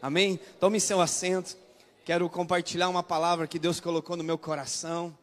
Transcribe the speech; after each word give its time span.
Amém? 0.00 0.38
Tome 0.60 0.78
seu 0.78 1.00
assento. 1.00 1.56
Quero 2.04 2.30
compartilhar 2.30 2.88
uma 2.88 3.02
palavra 3.02 3.48
que 3.48 3.58
Deus 3.58 3.80
colocou 3.80 4.16
no 4.16 4.22
meu 4.22 4.38
coração. 4.38 5.16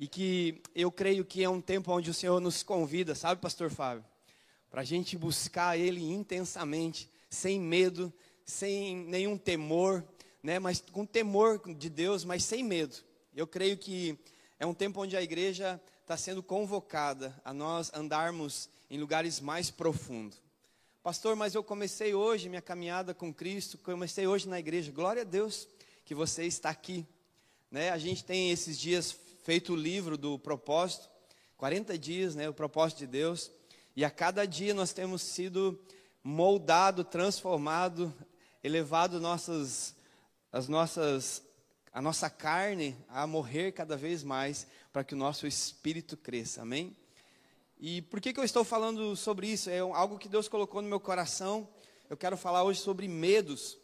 E 0.00 0.08
que 0.08 0.62
eu 0.74 0.90
creio 0.90 1.22
que 1.22 1.44
é 1.44 1.48
um 1.48 1.60
tempo 1.60 1.92
onde 1.92 2.08
o 2.10 2.14
Senhor 2.14 2.40
nos 2.40 2.62
convida, 2.62 3.14
sabe, 3.14 3.40
Pastor 3.40 3.70
Fábio? 3.70 4.02
Para 4.70 4.80
a 4.80 4.84
gente 4.84 5.16
buscar 5.16 5.78
Ele 5.78 6.02
intensamente, 6.10 7.10
sem 7.28 7.60
medo, 7.60 8.10
sem 8.46 8.96
nenhum 8.96 9.36
temor, 9.36 10.02
né? 10.42 10.58
Mas 10.58 10.80
com 10.80 11.04
temor 11.04 11.60
de 11.74 11.90
Deus, 11.90 12.24
mas 12.24 12.44
sem 12.44 12.64
medo. 12.64 12.96
Eu 13.34 13.46
creio 13.46 13.76
que 13.76 14.18
é 14.58 14.64
um 14.64 14.72
tempo 14.72 15.02
onde 15.02 15.14
a 15.18 15.22
igreja 15.22 15.78
está 16.00 16.16
sendo 16.16 16.42
convocada 16.42 17.38
a 17.44 17.52
nós 17.52 17.92
andarmos 17.92 18.70
em 18.88 18.98
lugares 18.98 19.38
mais 19.38 19.70
profundos. 19.70 20.45
Pastor, 21.06 21.36
mas 21.36 21.54
eu 21.54 21.62
comecei 21.62 22.14
hoje 22.14 22.48
minha 22.48 22.60
caminhada 22.60 23.14
com 23.14 23.32
Cristo, 23.32 23.78
comecei 23.78 24.26
hoje 24.26 24.48
na 24.48 24.58
igreja. 24.58 24.90
Glória 24.90 25.22
a 25.22 25.24
Deus 25.24 25.68
que 26.04 26.16
você 26.16 26.46
está 26.46 26.68
aqui. 26.68 27.06
Né? 27.70 27.90
A 27.90 27.96
gente 27.96 28.24
tem 28.24 28.50
esses 28.50 28.76
dias 28.76 29.16
feito 29.44 29.74
o 29.74 29.76
livro 29.76 30.18
do 30.18 30.36
propósito, 30.36 31.08
40 31.58 31.96
dias, 31.96 32.34
né, 32.34 32.48
o 32.48 32.52
propósito 32.52 32.98
de 32.98 33.06
Deus, 33.06 33.52
e 33.94 34.04
a 34.04 34.10
cada 34.10 34.44
dia 34.44 34.74
nós 34.74 34.92
temos 34.92 35.22
sido 35.22 35.80
moldado, 36.24 37.04
transformado, 37.04 38.12
elevado 38.60 39.20
nossas 39.20 39.94
as 40.50 40.66
nossas 40.66 41.40
a 41.92 42.02
nossa 42.02 42.28
carne 42.28 42.96
a 43.08 43.28
morrer 43.28 43.70
cada 43.70 43.96
vez 43.96 44.24
mais 44.24 44.66
para 44.92 45.04
que 45.04 45.14
o 45.14 45.16
nosso 45.16 45.46
espírito 45.46 46.16
cresça. 46.16 46.62
Amém? 46.62 46.96
E 47.78 48.00
por 48.00 48.22
que, 48.22 48.32
que 48.32 48.40
eu 48.40 48.44
estou 48.44 48.64
falando 48.64 49.14
sobre 49.14 49.48
isso? 49.48 49.68
É 49.68 49.80
algo 49.80 50.18
que 50.18 50.30
Deus 50.30 50.48
colocou 50.48 50.80
no 50.80 50.88
meu 50.88 50.98
coração. 50.98 51.68
Eu 52.08 52.16
quero 52.16 52.34
falar 52.34 52.62
hoje 52.64 52.80
sobre 52.80 53.06
medos, 53.06 53.76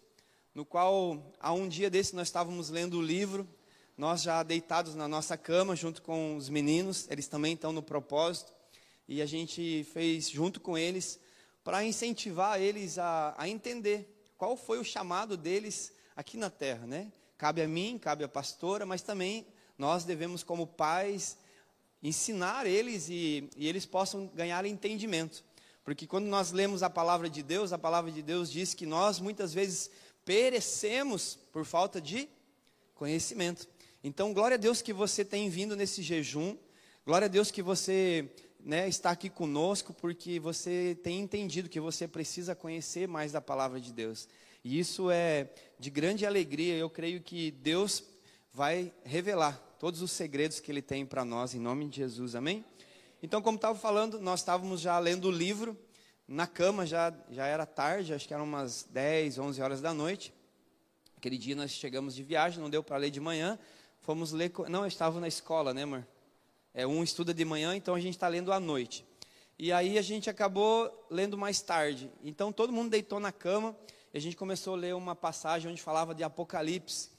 no 0.55 0.65
qual, 0.65 1.31
há 1.39 1.53
um 1.53 1.69
dia 1.69 1.91
desse, 1.91 2.17
nós 2.17 2.29
estávamos 2.29 2.71
lendo 2.71 2.97
o 2.97 3.03
livro, 3.03 3.47
nós 3.95 4.23
já 4.23 4.43
deitados 4.43 4.95
na 4.95 5.07
nossa 5.07 5.37
cama, 5.37 5.77
junto 5.77 6.01
com 6.01 6.37
os 6.37 6.49
meninos, 6.49 7.07
eles 7.11 7.29
também 7.29 7.53
estão 7.53 7.71
no 7.71 7.83
propósito, 7.83 8.51
e 9.07 9.21
a 9.21 9.27
gente 9.27 9.87
fez 9.93 10.31
junto 10.31 10.59
com 10.59 10.79
eles, 10.79 11.21
para 11.63 11.85
incentivar 11.85 12.59
eles 12.63 12.99
a, 12.99 13.35
a 13.37 13.47
entender 13.47 14.33
qual 14.39 14.57
foi 14.57 14.79
o 14.79 14.85
chamado 14.85 15.37
deles 15.37 15.93
aqui 16.17 16.39
na 16.39 16.49
terra, 16.49 16.87
né? 16.87 17.13
Cabe 17.37 17.61
a 17.61 17.69
mim, 17.69 17.99
cabe 17.99 18.25
à 18.25 18.29
pastora, 18.29 18.87
mas 18.87 19.03
também 19.03 19.47
nós 19.77 20.05
devemos, 20.05 20.43
como 20.43 20.67
pais, 20.67 21.37
ensinar 22.03 22.67
eles 22.67 23.09
e, 23.09 23.49
e 23.57 23.69
eles 23.69 23.87
possam 23.87 24.27
ganhar 24.35 24.65
entendimento. 24.65 25.45
Porque 25.85 26.07
quando 26.07 26.27
nós 26.27 26.53
lemos 26.53 26.83
a 26.83 26.91
palavra 26.91 27.29
de 27.29 27.43
Deus, 27.43 27.73
a 27.73 27.79
palavra 27.79 28.11
de 28.11 28.23
Deus 28.23 28.51
diz 28.51 28.75
que 28.75 28.87
nós 28.87 29.21
muitas 29.21 29.53
vezes 29.53 29.91
perecemos 30.25 31.39
por 31.53 31.65
falta 31.65 32.01
de 32.01 32.29
conhecimento. 32.95 33.69
Então, 34.03 34.33
glória 34.33 34.55
a 34.57 34.59
Deus 34.59 34.83
que 34.83 34.93
você 34.93 35.25
tem 35.25 35.49
vindo 35.49 35.77
nesse 35.77 36.03
jejum. 36.03 36.57
Glória 37.05 37.27
a 37.27 37.29
Deus 37.29 37.51
que 37.51 37.63
você 37.63 38.31
né, 38.61 38.89
está 38.89 39.11
aqui 39.11 39.29
conosco, 39.29 39.93
porque 39.93 40.39
você 40.39 40.97
tem 41.03 41.21
entendido 41.21 41.69
que 41.69 41.81
você 41.81 42.07
precisa 42.07 42.55
conhecer 42.55 43.09
mais 43.09 43.33
da 43.33 43.41
palavra 43.41 43.81
de 43.81 43.93
Deus. 43.93 44.29
E 44.65 44.79
isso 44.79 45.11
é 45.11 45.49
de 45.79 45.91
grande 45.91 46.25
alegria. 46.25 46.77
Eu 46.77 46.89
creio 46.89 47.21
que 47.21 47.51
Deus 47.51 48.05
vai 48.53 48.93
revelar 49.05 49.61
todos 49.83 50.01
os 50.01 50.13
segredos 50.13 50.61
que 50.61 50.71
Ele 50.71 50.81
tem 50.81 51.05
para 51.05 51.25
nós, 51.25 51.57
em 51.57 51.59
nome 51.59 51.89
de 51.89 51.97
Jesus, 51.97 52.37
amém? 52.37 52.65
Então, 53.21 53.43
como 53.43 53.57
estava 53.57 53.77
falando, 53.77 54.21
nós 54.21 54.39
estávamos 54.39 54.81
já 54.81 54.97
lendo 55.01 55.27
o 55.27 55.31
livro, 55.33 55.77
na 56.29 56.47
cama, 56.47 56.87
já, 56.87 57.13
já 57.29 57.47
era 57.47 57.67
tarde, 57.67 58.15
acho 58.15 58.29
que 58.29 58.33
eram 58.33 58.45
umas 58.45 58.85
10, 58.85 59.41
11 59.41 59.61
horas 59.61 59.81
da 59.81 59.93
noite. 59.93 60.33
Aquele 61.17 61.37
dia 61.37 61.57
nós 61.57 61.73
chegamos 61.73 62.15
de 62.15 62.23
viagem, 62.23 62.63
não 62.63 62.71
deu 62.71 62.81
para 62.81 62.97
ler 62.97 63.11
de 63.11 63.19
manhã, 63.19 63.59
fomos 64.03 64.31
ler, 64.31 64.53
não, 64.69 64.83
eu 64.83 64.87
estava 64.87 65.19
na 65.19 65.27
escola, 65.27 65.75
né, 65.75 65.83
amor? 65.83 66.07
É, 66.73 66.87
um 66.87 67.03
estuda 67.03 67.35
de 67.35 67.45
manhã, 67.45 67.75
então 67.75 67.97
a 67.97 68.01
gente 68.01 68.15
está 68.15 68.29
lendo 68.29 68.53
à 68.53 68.61
noite. 68.61 69.05
E 69.59 69.73
aí 69.73 69.99
a 69.99 70.03
gente 70.03 70.31
acabou 70.31 71.09
lendo 71.11 71.37
mais 71.37 71.61
tarde. 71.61 72.09
Então 72.23 72.53
todo 72.53 72.73
mundo 72.73 72.89
deitou 72.89 73.19
na 73.19 73.33
cama 73.33 73.77
e 74.15 74.19
a 74.19 74.21
gente 74.21 74.37
começou 74.37 74.75
a 74.75 74.77
ler 74.77 74.95
uma 74.95 75.17
passagem 75.17 75.73
onde 75.73 75.83
falava 75.83 76.15
de 76.15 76.23
Apocalipse. 76.23 77.11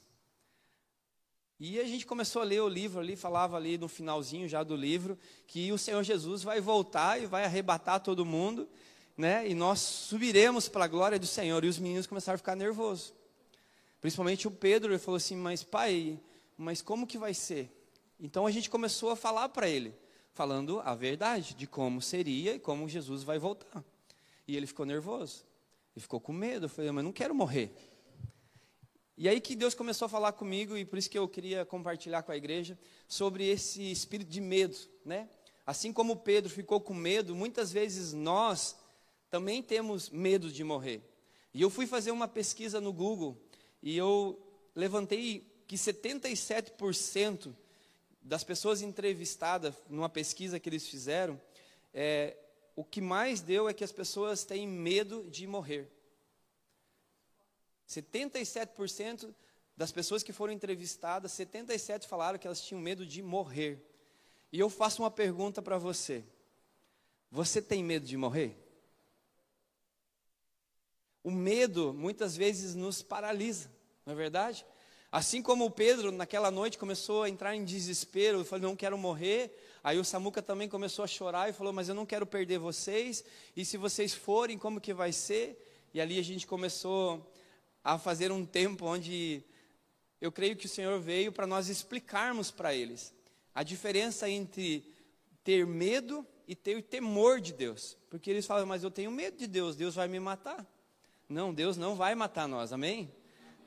E 1.58 1.78
a 1.78 1.84
gente 1.84 2.04
começou 2.04 2.42
a 2.42 2.44
ler 2.44 2.60
o 2.60 2.68
livro 2.68 3.00
ali, 3.00 3.14
falava 3.14 3.56
ali 3.56 3.78
no 3.78 3.86
finalzinho 3.86 4.48
já 4.48 4.62
do 4.62 4.74
livro, 4.74 5.16
que 5.46 5.70
o 5.70 5.78
Senhor 5.78 6.02
Jesus 6.02 6.42
vai 6.42 6.60
voltar 6.60 7.22
e 7.22 7.26
vai 7.26 7.44
arrebatar 7.44 8.00
todo 8.00 8.24
mundo, 8.24 8.68
né? 9.16 9.48
E 9.48 9.54
nós 9.54 9.78
subiremos 9.78 10.68
para 10.68 10.84
a 10.84 10.88
glória 10.88 11.18
do 11.18 11.26
Senhor. 11.26 11.64
E 11.64 11.68
os 11.68 11.78
meninos 11.78 12.06
começaram 12.06 12.34
a 12.34 12.38
ficar 12.38 12.56
nervosos. 12.56 13.14
Principalmente 14.00 14.48
o 14.48 14.50
Pedro, 14.50 14.92
ele 14.92 14.98
falou 14.98 15.16
assim: 15.16 15.36
Mas 15.36 15.62
pai, 15.62 16.18
mas 16.58 16.82
como 16.82 17.06
que 17.06 17.16
vai 17.16 17.32
ser? 17.32 17.70
Então 18.18 18.46
a 18.46 18.50
gente 18.50 18.68
começou 18.68 19.10
a 19.10 19.16
falar 19.16 19.48
para 19.48 19.68
ele, 19.68 19.94
falando 20.32 20.80
a 20.80 20.94
verdade 20.94 21.54
de 21.54 21.66
como 21.66 22.02
seria 22.02 22.54
e 22.54 22.58
como 22.58 22.88
Jesus 22.88 23.22
vai 23.22 23.38
voltar. 23.38 23.84
E 24.46 24.56
ele 24.56 24.66
ficou 24.66 24.84
nervoso, 24.84 25.44
ele 25.94 26.02
ficou 26.02 26.20
com 26.20 26.32
medo. 26.32 26.66
Eu 26.66 26.68
falei: 26.68 26.90
Mas 26.90 27.04
não 27.04 27.12
quero 27.12 27.32
morrer. 27.32 27.72
E 29.16 29.28
aí 29.28 29.40
que 29.40 29.54
Deus 29.54 29.74
começou 29.74 30.06
a 30.06 30.08
falar 30.08 30.32
comigo, 30.32 30.76
e 30.76 30.84
por 30.84 30.98
isso 30.98 31.08
que 31.08 31.18
eu 31.18 31.28
queria 31.28 31.64
compartilhar 31.64 32.22
com 32.22 32.32
a 32.32 32.36
igreja, 32.36 32.76
sobre 33.06 33.46
esse 33.46 33.90
espírito 33.92 34.28
de 34.28 34.40
medo, 34.40 34.76
né? 35.04 35.28
Assim 35.64 35.92
como 35.92 36.16
Pedro 36.16 36.50
ficou 36.50 36.80
com 36.80 36.92
medo, 36.92 37.34
muitas 37.34 37.72
vezes 37.72 38.12
nós 38.12 38.76
também 39.30 39.62
temos 39.62 40.10
medo 40.10 40.50
de 40.50 40.64
morrer. 40.64 41.00
E 41.54 41.62
eu 41.62 41.70
fui 41.70 41.86
fazer 41.86 42.10
uma 42.10 42.26
pesquisa 42.26 42.80
no 42.80 42.92
Google, 42.92 43.40
e 43.80 43.96
eu 43.96 44.36
levantei 44.74 45.46
que 45.66 45.76
77% 45.76 47.54
das 48.20 48.42
pessoas 48.42 48.82
entrevistadas 48.82 49.74
numa 49.88 50.08
pesquisa 50.08 50.58
que 50.58 50.68
eles 50.68 50.88
fizeram, 50.88 51.40
é, 51.92 52.36
o 52.74 52.82
que 52.82 53.00
mais 53.00 53.40
deu 53.40 53.68
é 53.68 53.74
que 53.74 53.84
as 53.84 53.92
pessoas 53.92 54.44
têm 54.44 54.66
medo 54.66 55.24
de 55.30 55.46
morrer. 55.46 55.88
77% 57.88 59.34
das 59.76 59.90
pessoas 59.90 60.22
que 60.22 60.32
foram 60.32 60.52
entrevistadas, 60.52 61.32
77 61.32 62.06
falaram 62.06 62.38
que 62.38 62.46
elas 62.46 62.60
tinham 62.60 62.80
medo 62.80 63.06
de 63.06 63.22
morrer. 63.22 63.84
E 64.52 64.58
eu 64.58 64.70
faço 64.70 65.02
uma 65.02 65.10
pergunta 65.10 65.60
para 65.60 65.78
você: 65.78 66.24
Você 67.30 67.60
tem 67.60 67.82
medo 67.82 68.06
de 68.06 68.16
morrer? 68.16 68.56
O 71.22 71.30
medo 71.30 71.92
muitas 71.94 72.36
vezes 72.36 72.74
nos 72.74 73.02
paralisa, 73.02 73.70
não 74.04 74.12
é 74.12 74.16
verdade? 74.16 74.64
Assim 75.10 75.40
como 75.40 75.64
o 75.64 75.70
Pedro, 75.70 76.10
naquela 76.10 76.50
noite, 76.50 76.76
começou 76.76 77.22
a 77.22 77.30
entrar 77.30 77.54
em 77.54 77.64
desespero, 77.64 78.38
eu 78.38 78.44
falei, 78.44 78.66
não 78.66 78.74
quero 78.74 78.98
morrer. 78.98 79.56
Aí 79.82 79.96
o 79.96 80.04
Samuca 80.04 80.42
também 80.42 80.68
começou 80.68 81.04
a 81.04 81.06
chorar 81.06 81.48
e 81.48 81.52
falou, 81.52 81.72
mas 81.72 81.88
eu 81.88 81.94
não 81.94 82.04
quero 82.04 82.26
perder 82.26 82.58
vocês. 82.58 83.24
E 83.56 83.64
se 83.64 83.76
vocês 83.76 84.12
forem, 84.12 84.58
como 84.58 84.80
que 84.80 84.92
vai 84.92 85.12
ser? 85.12 85.88
E 85.94 86.00
ali 86.00 86.18
a 86.18 86.22
gente 86.22 86.48
começou 86.48 87.32
a 87.84 87.98
fazer 87.98 88.32
um 88.32 88.46
tempo 88.46 88.86
onde 88.86 89.44
eu 90.20 90.32
creio 90.32 90.56
que 90.56 90.64
o 90.64 90.70
Senhor 90.70 90.98
veio 90.98 91.30
para 91.30 91.46
nós 91.46 91.68
explicarmos 91.68 92.50
para 92.50 92.74
eles 92.74 93.12
a 93.54 93.62
diferença 93.62 94.28
entre 94.28 94.82
ter 95.44 95.66
medo 95.66 96.26
e 96.48 96.56
ter 96.56 96.82
temor 96.82 97.40
de 97.40 97.52
Deus. 97.52 97.96
Porque 98.08 98.30
eles 98.30 98.46
falam, 98.46 98.66
mas 98.66 98.82
eu 98.82 98.90
tenho 98.90 99.10
medo 99.10 99.36
de 99.36 99.46
Deus, 99.46 99.76
Deus 99.76 99.94
vai 99.94 100.08
me 100.08 100.18
matar. 100.18 100.66
Não, 101.28 101.52
Deus 101.52 101.76
não 101.76 101.94
vai 101.94 102.14
matar 102.14 102.48
nós, 102.48 102.72
amém? 102.72 103.12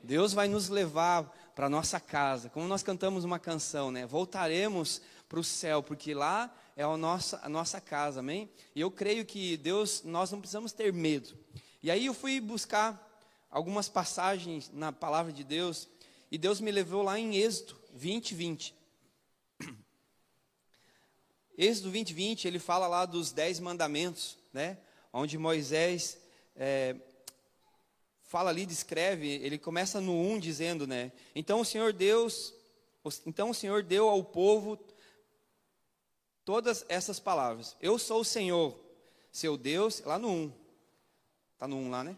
Deus 0.02 0.32
vai 0.32 0.48
nos 0.48 0.68
levar 0.68 1.24
para 1.54 1.68
nossa 1.68 1.98
casa, 1.98 2.48
como 2.48 2.68
nós 2.68 2.82
cantamos 2.82 3.24
uma 3.24 3.38
canção, 3.38 3.90
né? 3.90 4.06
Voltaremos 4.06 5.00
para 5.28 5.40
o 5.40 5.44
céu, 5.44 5.82
porque 5.82 6.14
lá 6.14 6.54
é 6.76 6.82
a 6.82 6.96
nossa, 6.96 7.40
a 7.42 7.48
nossa 7.48 7.80
casa, 7.80 8.20
amém? 8.20 8.48
E 8.74 8.80
eu 8.80 8.90
creio 8.90 9.24
que 9.24 9.56
Deus, 9.56 10.02
nós 10.04 10.30
não 10.30 10.40
precisamos 10.40 10.72
ter 10.72 10.92
medo. 10.92 11.36
E 11.82 11.90
aí 11.90 12.06
eu 12.06 12.14
fui 12.14 12.40
buscar 12.40 13.07
algumas 13.50 13.88
passagens 13.88 14.70
na 14.72 14.92
palavra 14.92 15.32
de 15.32 15.42
Deus, 15.42 15.88
e 16.30 16.36
Deus 16.36 16.60
me 16.60 16.70
levou 16.70 17.02
lá 17.02 17.18
em 17.18 17.36
Êxodo 17.36 17.76
20, 17.94 18.34
20. 18.34 18.74
Êxodo 21.56 21.90
20, 21.90 22.12
20, 22.12 22.46
ele 22.46 22.58
fala 22.58 22.86
lá 22.86 23.06
dos 23.06 23.32
dez 23.32 23.58
mandamentos, 23.58 24.36
né? 24.52 24.78
Onde 25.12 25.38
Moisés 25.38 26.18
é, 26.54 26.94
fala 28.22 28.50
ali, 28.50 28.66
descreve, 28.66 29.26
ele 29.26 29.58
começa 29.58 30.00
no 30.00 30.12
1 30.12 30.38
dizendo, 30.38 30.86
né? 30.86 31.10
Então 31.34 31.60
o 31.60 31.64
Senhor 31.64 31.92
Deus, 31.94 32.52
então 33.24 33.50
o 33.50 33.54
Senhor 33.54 33.82
deu 33.82 34.08
ao 34.08 34.22
povo 34.22 34.78
todas 36.44 36.84
essas 36.88 37.18
palavras. 37.18 37.74
Eu 37.80 37.98
sou 37.98 38.20
o 38.20 38.24
Senhor, 38.24 38.78
seu 39.32 39.56
Deus, 39.56 40.02
lá 40.02 40.18
no 40.18 40.28
1. 40.28 40.52
Está 41.54 41.66
no 41.66 41.76
1 41.76 41.90
lá, 41.90 42.04
né? 42.04 42.16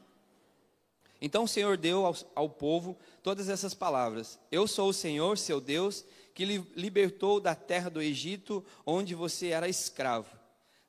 Então 1.21 1.45
o 1.45 1.49
Senhor 1.49 1.77
deu 1.77 2.07
ao, 2.07 2.17
ao, 2.35 2.49
povo 2.49 2.97
todas 3.23 3.49
essas 3.49 3.75
palavras: 3.75 4.39
Eu 4.51 4.67
sou 4.67 4.89
o 4.89 4.95
Senhor, 4.95 5.37
seu 5.37 5.61
Deus, 5.61 6.05
que 6.35 6.45
lhe 6.45 6.59
libertou 6.75 7.41
da 7.41 7.55
terra 7.55 7.91
do 7.91 8.01
Egito, 8.01 8.65
onde 8.87 9.15
você 9.15 9.49
era 9.49 9.69
escravo. 9.69 10.35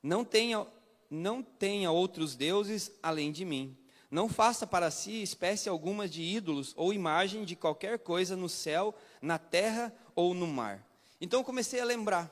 Não 0.01 0.23
tenha, 0.23 0.65
não 1.09 1.43
tenha 1.43 1.91
outros 1.91 2.35
deuses 2.35 2.91
além 3.03 3.31
de 3.31 3.43
mim. 3.43 3.77
Não 4.09 4.27
faça 4.27 4.67
para 4.67 4.91
si 4.91 5.21
espécie 5.21 5.69
alguma 5.69 6.07
de 6.07 6.21
ídolos 6.21 6.73
ou 6.75 6.93
imagem 6.93 7.45
de 7.45 7.55
qualquer 7.55 7.99
coisa 7.99 8.35
no 8.35 8.49
céu, 8.49 8.93
na 9.21 9.37
terra 9.37 9.93
ou 10.15 10.33
no 10.33 10.47
mar. 10.47 10.85
Então 11.19 11.43
comecei 11.43 11.79
a 11.79 11.85
lembrar 11.85 12.29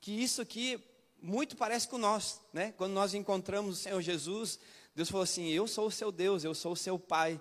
que 0.00 0.10
isso 0.10 0.40
aqui 0.40 0.82
muito 1.20 1.56
parece 1.56 1.88
com 1.88 1.98
nós, 1.98 2.40
né? 2.52 2.72
Quando 2.76 2.92
nós 2.92 3.14
encontramos 3.14 3.78
o 3.78 3.82
Senhor 3.82 4.00
Jesus, 4.00 4.58
Deus 4.98 5.10
falou 5.10 5.22
assim: 5.22 5.46
Eu 5.46 5.68
sou 5.68 5.86
o 5.86 5.92
seu 5.92 6.10
Deus, 6.10 6.42
eu 6.42 6.52
sou 6.56 6.72
o 6.72 6.76
seu 6.76 6.98
Pai. 6.98 7.40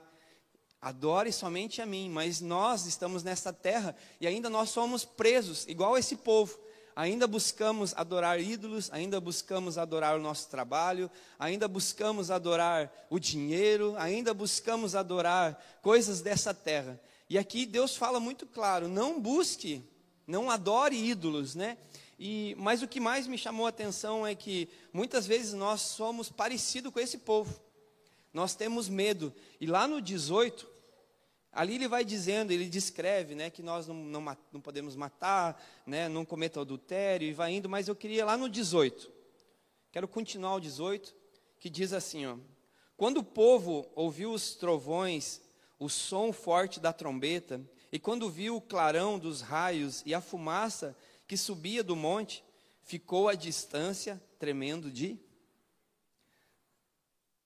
Adore 0.80 1.34
somente 1.34 1.82
a 1.82 1.88
mim, 1.88 2.08
mas 2.08 2.40
nós 2.40 2.86
estamos 2.86 3.24
nessa 3.24 3.52
terra 3.52 3.96
e 4.22 4.28
ainda 4.28 4.48
nós 4.48 4.70
somos 4.70 5.04
presos, 5.04 5.66
igual 5.68 5.98
esse 5.98 6.18
povo 6.18 6.56
ainda 6.96 7.26
buscamos 7.26 7.96
adorar 7.96 8.40
ídolos, 8.40 8.92
ainda 8.94 9.20
buscamos 9.20 9.80
adorar 9.80 10.16
o 10.16 10.22
nosso 10.22 10.48
trabalho, 10.50 11.10
ainda 11.40 11.68
buscamos 11.68 12.30
adorar 12.30 12.92
o 13.10 13.18
dinheiro, 13.18 13.96
ainda 13.98 14.36
buscamos 14.36 14.94
adorar 14.94 15.60
coisas 15.82 16.22
dessa 16.22 16.54
terra. 16.54 17.02
E 17.28 17.40
aqui 17.40 17.66
Deus 17.66 17.96
fala 17.96 18.20
muito 18.20 18.46
claro: 18.46 18.88
não 18.88 19.20
busque, 19.20 19.84
não 20.28 20.52
adore 20.52 20.96
ídolos, 20.96 21.56
né? 21.56 21.76
E, 22.20 22.56
mas 22.58 22.82
o 22.82 22.88
que 22.88 23.00
mais 23.00 23.28
me 23.28 23.38
chamou 23.38 23.66
a 23.66 23.70
atenção 23.70 24.26
é 24.26 24.34
que 24.34 24.70
muitas 24.92 25.28
vezes 25.28 25.54
nós 25.54 25.82
somos 25.82 26.30
parecidos 26.30 26.92
com 26.92 27.00
esse 27.00 27.20
povo. 27.20 27.60
Nós 28.34 28.56
temos 28.56 28.90
medo. 28.90 29.34
E 29.62 29.66
lá 29.66 29.88
no 29.88 30.02
18, 30.02 30.68
Ali 31.58 31.74
ele 31.74 31.88
vai 31.88 32.06
dizendo, 32.06 32.52
ele 32.52 32.70
descreve, 32.70 33.34
né, 33.34 33.50
que 33.50 33.64
nós 33.64 33.88
não, 33.88 33.96
não, 33.96 34.38
não 34.52 34.62
podemos 34.62 34.96
matar, 34.96 35.60
né, 35.88 36.08
não 36.08 36.24
cometa 36.24 36.62
adultério, 36.62 37.28
e 37.28 37.34
vai 37.34 37.54
indo, 37.54 37.68
mas 37.68 37.88
eu 37.88 37.96
queria 37.96 38.24
lá 38.24 38.38
no 38.38 38.48
18, 38.48 39.12
quero 39.92 40.08
continuar 40.08 40.54
o 40.54 40.60
18, 40.60 41.16
que 41.60 41.68
diz 41.68 41.94
assim, 41.94 42.28
ó, 42.28 42.38
quando 42.96 43.22
o 43.22 43.24
povo 43.24 43.90
ouviu 43.96 44.32
os 44.32 44.54
trovões, 44.54 45.42
o 45.80 45.90
som 45.90 46.32
forte 46.32 46.80
da 46.80 46.94
trombeta, 46.94 47.60
e 47.92 47.98
quando 47.98 48.30
viu 48.30 48.58
o 48.58 48.62
clarão 48.62 49.18
dos 49.18 49.42
raios 49.42 50.04
e 50.06 50.14
a 50.14 50.22
fumaça 50.22 50.96
que 51.28 51.36
subia 51.36 51.84
do 51.84 51.96
monte, 51.96 52.44
ficou 52.84 53.28
à 53.28 53.36
distância, 53.36 54.22
tremendo 54.40 54.90
de. 54.90 55.20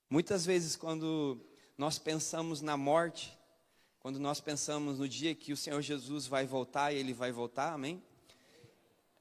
Muitas 0.08 0.46
vezes, 0.46 0.76
quando 0.76 1.40
nós 1.76 1.98
pensamos 1.98 2.60
na 2.60 2.76
morte, 2.76 3.36
quando 3.98 4.20
nós 4.20 4.40
pensamos 4.40 4.98
no 4.98 5.08
dia 5.08 5.34
que 5.34 5.52
o 5.52 5.56
Senhor 5.56 5.80
Jesus 5.82 6.26
vai 6.26 6.46
voltar 6.46 6.92
e 6.92 6.98
ele 6.98 7.12
vai 7.12 7.32
voltar, 7.32 7.72
amém? 7.72 8.02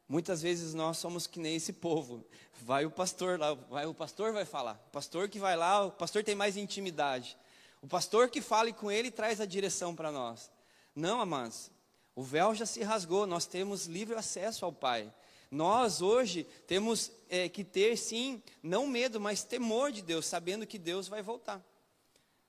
Muitas 0.08 0.42
vezes 0.42 0.74
nós 0.74 0.98
somos 0.98 1.26
que 1.26 1.40
nem 1.40 1.56
esse 1.56 1.72
povo. 1.72 2.26
Vai 2.62 2.86
o 2.86 2.92
pastor 2.92 3.40
lá, 3.40 3.54
vai 3.54 3.86
o 3.86 3.94
pastor 3.94 4.34
vai 4.34 4.44
falar. 4.44 4.74
O 4.88 4.92
pastor 4.92 5.30
que 5.30 5.40
vai 5.40 5.56
lá, 5.56 5.86
o 5.86 5.92
pastor 5.92 6.24
tem 6.24 6.36
mais 6.36 6.58
intimidade. 6.58 7.38
O 7.82 7.88
pastor 7.88 8.30
que 8.30 8.42
fale 8.42 8.74
com 8.74 8.92
ele 8.92 9.10
traz 9.10 9.40
a 9.40 9.46
direção 9.46 9.96
para 9.96 10.12
nós. 10.12 10.52
Não, 10.94 11.22
amados. 11.22 11.72
O 12.16 12.24
véu 12.24 12.54
já 12.54 12.66
se 12.66 12.82
rasgou, 12.84 13.26
nós 13.26 13.46
temos 13.46 13.86
livre 13.86 14.16
acesso 14.16 14.66
ao 14.66 14.74
Pai. 14.74 15.14
Nós 15.50 16.02
hoje 16.02 16.46
temos 16.66 17.12
é, 17.30 17.50
que 17.50 17.64
ter, 17.64 17.98
sim, 17.98 18.42
não 18.64 18.88
medo, 18.88 19.20
mas 19.20 19.44
temor 19.44 19.92
de 19.92 20.02
Deus, 20.02 20.26
sabendo 20.26 20.66
que 20.66 20.78
Deus 20.78 21.08
vai 21.08 21.22
voltar. 21.22 21.62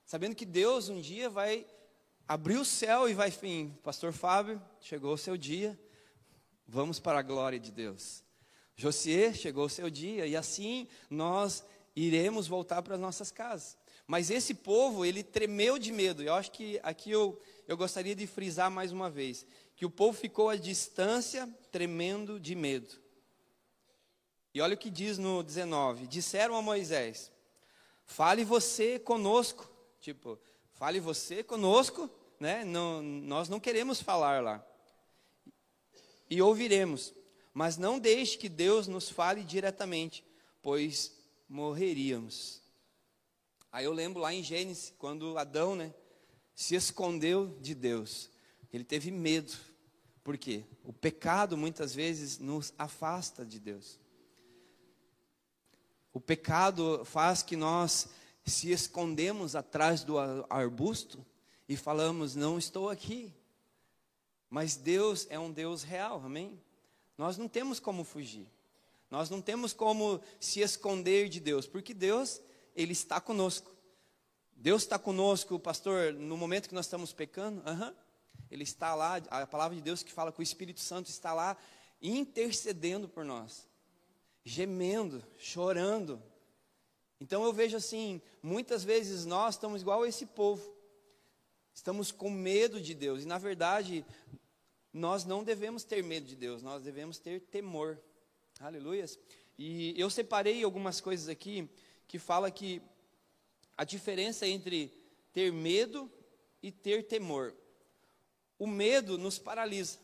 Sabendo 0.05 0.35
que 0.35 0.45
Deus 0.45 0.89
um 0.89 1.01
dia 1.01 1.29
vai 1.29 1.65
abriu 2.27 2.61
o 2.61 2.65
céu 2.65 3.09
e 3.09 3.13
vai 3.13 3.31
fim. 3.31 3.77
Pastor 3.83 4.13
Fábio, 4.13 4.61
chegou 4.79 5.13
o 5.13 5.17
seu 5.17 5.37
dia. 5.37 5.79
Vamos 6.67 6.99
para 6.99 7.19
a 7.19 7.23
glória 7.23 7.59
de 7.59 7.71
Deus. 7.71 8.23
Josier, 8.75 9.35
chegou 9.35 9.65
o 9.65 9.69
seu 9.69 9.89
dia 9.89 10.25
e 10.25 10.35
assim 10.35 10.87
nós 11.09 11.63
iremos 11.95 12.47
voltar 12.47 12.81
para 12.81 12.95
as 12.95 13.01
nossas 13.01 13.31
casas. 13.31 13.77
Mas 14.07 14.29
esse 14.29 14.53
povo, 14.53 15.05
ele 15.05 15.23
tremeu 15.23 15.77
de 15.77 15.91
medo. 15.91 16.23
Eu 16.23 16.33
acho 16.33 16.51
que 16.51 16.79
aqui 16.83 17.11
eu, 17.11 17.39
eu 17.67 17.77
gostaria 17.77 18.15
de 18.15 18.27
frisar 18.27 18.69
mais 18.69 18.91
uma 18.91 19.09
vez: 19.09 19.45
que 19.75 19.85
o 19.85 19.89
povo 19.89 20.17
ficou 20.17 20.49
à 20.49 20.55
distância, 20.55 21.47
tremendo 21.71 22.39
de 22.39 22.55
medo. 22.55 23.01
E 24.53 24.61
olha 24.61 24.75
o 24.75 24.77
que 24.77 24.89
diz 24.89 25.17
no 25.17 25.43
19: 25.43 26.07
Disseram 26.07 26.55
a 26.55 26.61
Moisés: 26.61 27.31
Fale 28.05 28.43
você 28.43 28.99
conosco. 28.99 29.69
Tipo, 29.99 30.39
Fale 30.73 30.99
você 30.99 31.43
conosco, 31.43 32.09
né? 32.39 32.65
Não, 32.65 33.01
nós 33.01 33.47
não 33.47 33.59
queremos 33.59 34.01
falar 34.01 34.43
lá. 34.43 34.65
E 36.29 36.41
ouviremos, 36.41 37.13
mas 37.53 37.77
não 37.77 37.99
deixe 37.99 38.37
que 38.37 38.49
Deus 38.49 38.87
nos 38.87 39.07
fale 39.09 39.43
diretamente, 39.43 40.25
pois 40.61 41.15
morreríamos. 41.47 42.61
Aí 43.71 43.85
eu 43.85 43.93
lembro 43.93 44.21
lá 44.21 44.33
em 44.33 44.43
Gênesis, 44.43 44.93
quando 44.97 45.37
Adão, 45.37 45.75
né, 45.75 45.93
se 46.55 46.75
escondeu 46.75 47.57
de 47.61 47.73
Deus. 47.73 48.29
Ele 48.71 48.83
teve 48.83 49.11
medo. 49.11 49.53
Por 50.23 50.37
quê? 50.37 50.63
O 50.83 50.93
pecado 50.93 51.57
muitas 51.57 51.93
vezes 51.93 52.39
nos 52.39 52.73
afasta 52.77 53.45
de 53.45 53.59
Deus. 53.59 53.99
O 56.13 56.19
pecado 56.19 57.03
faz 57.05 57.41
que 57.41 57.55
nós 57.55 58.09
se 58.45 58.71
escondemos 58.71 59.55
atrás 59.55 60.03
do 60.03 60.17
arbusto 60.49 61.25
e 61.67 61.75
falamos, 61.75 62.35
não 62.35 62.57
estou 62.57 62.89
aqui. 62.89 63.33
Mas 64.49 64.75
Deus 64.75 65.25
é 65.29 65.39
um 65.39 65.51
Deus 65.51 65.81
real, 65.81 66.21
amém? 66.23 66.61
Nós 67.17 67.37
não 67.37 67.47
temos 67.47 67.79
como 67.79 68.03
fugir. 68.03 68.47
Nós 69.09 69.29
não 69.29 69.41
temos 69.41 69.73
como 69.73 70.21
se 70.39 70.59
esconder 70.59 71.29
de 71.29 71.39
Deus, 71.39 71.65
porque 71.65 71.93
Deus, 71.93 72.41
Ele 72.75 72.93
está 72.93 73.19
conosco. 73.19 73.72
Deus 74.63 74.83
está 74.83 74.97
conosco, 74.97 75.59
pastor, 75.59 76.13
no 76.13 76.37
momento 76.37 76.69
que 76.69 76.73
nós 76.73 76.85
estamos 76.85 77.11
pecando, 77.11 77.61
uhum, 77.69 77.93
Ele 78.49 78.63
está 78.63 78.95
lá, 78.95 79.17
a 79.29 79.45
palavra 79.45 79.75
de 79.75 79.81
Deus 79.81 80.01
que 80.01 80.11
fala 80.13 80.31
que 80.31 80.39
o 80.39 80.41
Espírito 80.41 80.79
Santo 80.79 81.09
está 81.09 81.33
lá 81.33 81.57
intercedendo 82.01 83.09
por 83.09 83.25
nós, 83.25 83.67
gemendo, 84.45 85.21
chorando, 85.37 86.23
então 87.19 87.43
eu 87.43 87.51
vejo 87.51 87.75
assim, 87.75 88.21
muitas 88.41 88.85
vezes 88.85 89.25
nós 89.25 89.55
estamos 89.55 89.81
igual 89.81 90.03
a 90.03 90.07
esse 90.07 90.25
povo. 90.25 90.73
Estamos 91.73 92.09
com 92.09 92.29
medo 92.29 92.79
de 92.79 92.93
Deus. 92.93 93.23
E 93.23 93.25
na 93.25 93.37
verdade, 93.37 94.05
nós 94.93 95.25
não 95.25 95.43
devemos 95.43 95.83
ter 95.83 96.01
medo 96.01 96.25
de 96.25 96.37
Deus, 96.37 96.61
nós 96.61 96.83
devemos 96.83 97.17
ter 97.17 97.41
temor. 97.41 97.99
Aleluias. 98.61 99.19
E 99.57 99.93
eu 99.99 100.09
separei 100.09 100.63
algumas 100.63 101.01
coisas 101.01 101.27
aqui 101.27 101.69
que 102.07 102.17
fala 102.17 102.49
que 102.49 102.81
a 103.77 103.83
diferença 103.83 104.47
entre 104.47 104.91
ter 105.33 105.51
medo 105.51 106.11
e 106.61 106.71
ter 106.71 107.07
temor. 107.07 107.53
O 108.57 108.67
medo 108.67 109.17
nos 109.17 109.39
paralisa. 109.39 109.99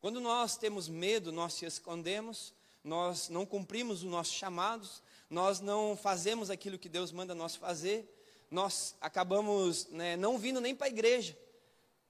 Quando 0.00 0.20
nós 0.20 0.56
temos 0.56 0.88
medo, 0.88 1.30
nós 1.30 1.54
se 1.54 1.64
escondemos, 1.66 2.54
nós 2.82 3.28
não 3.28 3.44
cumprimos 3.44 4.02
os 4.02 4.10
nossos 4.10 4.34
chamados, 4.34 5.02
nós 5.28 5.60
não 5.60 5.96
fazemos 5.96 6.50
aquilo 6.50 6.78
que 6.78 6.88
Deus 6.88 7.12
manda 7.12 7.34
nós 7.34 7.54
fazer, 7.54 8.08
nós 8.50 8.96
acabamos 9.00 9.86
né, 9.90 10.16
não 10.16 10.38
vindo 10.38 10.60
nem 10.60 10.74
para 10.74 10.86
a 10.86 10.90
igreja. 10.90 11.38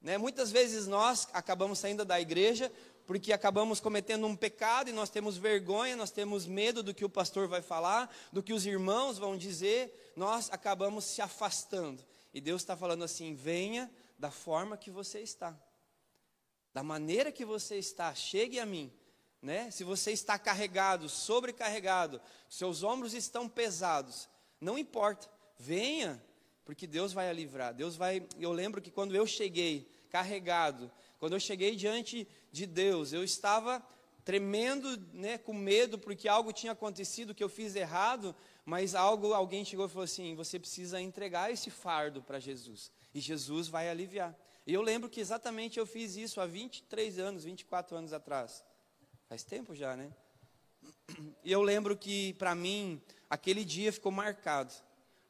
Né? 0.01 0.17
Muitas 0.17 0.51
vezes 0.51 0.87
nós 0.87 1.27
acabamos 1.31 1.79
saindo 1.79 2.03
da 2.03 2.19
igreja 2.19 2.71
porque 3.11 3.33
acabamos 3.33 3.81
cometendo 3.81 4.25
um 4.25 4.37
pecado 4.37 4.89
e 4.89 4.93
nós 4.93 5.09
temos 5.09 5.35
vergonha, 5.35 5.97
nós 5.97 6.11
temos 6.11 6.45
medo 6.45 6.81
do 6.81 6.93
que 6.93 7.03
o 7.03 7.09
pastor 7.09 7.45
vai 7.45 7.61
falar, 7.61 8.09
do 8.31 8.41
que 8.41 8.53
os 8.53 8.65
irmãos 8.65 9.17
vão 9.17 9.37
dizer, 9.37 10.13
nós 10.15 10.49
acabamos 10.49 11.03
se 11.03 11.21
afastando. 11.21 12.01
E 12.33 12.39
Deus 12.39 12.61
está 12.61 12.77
falando 12.77 13.03
assim: 13.03 13.35
venha 13.35 13.91
da 14.17 14.31
forma 14.31 14.77
que 14.77 14.89
você 14.89 15.19
está, 15.19 15.53
da 16.73 16.81
maneira 16.81 17.33
que 17.33 17.43
você 17.43 17.77
está, 17.77 18.15
chegue 18.15 18.59
a 18.61 18.65
mim 18.65 18.89
né? 19.41 19.69
Se 19.71 19.83
você 19.83 20.11
está 20.11 20.39
carregado, 20.39 21.09
sobrecarregado, 21.09 22.21
seus 22.47 22.81
ombros 22.81 23.13
estão 23.13 23.49
pesados, 23.49 24.29
não 24.59 24.77
importa, 24.77 25.27
venha, 25.57 26.23
porque 26.63 26.85
Deus 26.85 27.11
vai 27.11 27.29
a 27.29 27.33
livrar. 27.33 27.73
Deus 27.73 27.95
vai. 27.95 28.25
Eu 28.39 28.51
lembro 28.51 28.81
que 28.81 28.91
quando 28.91 29.15
eu 29.15 29.25
cheguei 29.25 29.89
carregado, 30.09 30.91
quando 31.21 31.33
eu 31.33 31.39
cheguei 31.39 31.75
diante 31.75 32.27
de 32.51 32.65
Deus, 32.65 33.13
eu 33.13 33.23
estava 33.23 33.79
tremendo, 34.25 34.97
né, 35.13 35.37
com 35.37 35.53
medo 35.53 35.99
porque 35.99 36.27
algo 36.27 36.51
tinha 36.51 36.71
acontecido 36.71 37.35
que 37.35 37.43
eu 37.43 37.47
fiz 37.47 37.75
errado, 37.75 38.35
mas 38.65 38.95
algo 38.95 39.31
alguém 39.31 39.63
chegou 39.63 39.85
e 39.85 39.89
falou 39.89 40.05
assim: 40.05 40.33
"Você 40.33 40.57
precisa 40.57 40.99
entregar 40.99 41.51
esse 41.51 41.69
fardo 41.69 42.23
para 42.23 42.39
Jesus 42.39 42.91
e 43.13 43.19
Jesus 43.19 43.67
vai 43.67 43.87
aliviar". 43.87 44.35
E 44.65 44.73
eu 44.73 44.81
lembro 44.81 45.07
que 45.11 45.19
exatamente 45.19 45.77
eu 45.77 45.85
fiz 45.85 46.15
isso 46.15 46.41
há 46.41 46.47
23 46.47 47.19
anos, 47.19 47.43
24 47.43 47.95
anos 47.95 48.13
atrás. 48.13 48.63
Faz 49.29 49.43
tempo 49.43 49.75
já, 49.75 49.95
né? 49.95 50.11
E 51.43 51.51
eu 51.51 51.61
lembro 51.61 51.95
que 51.95 52.33
para 52.33 52.55
mim 52.55 52.99
aquele 53.29 53.63
dia 53.63 53.93
ficou 53.93 54.11
marcado, 54.11 54.73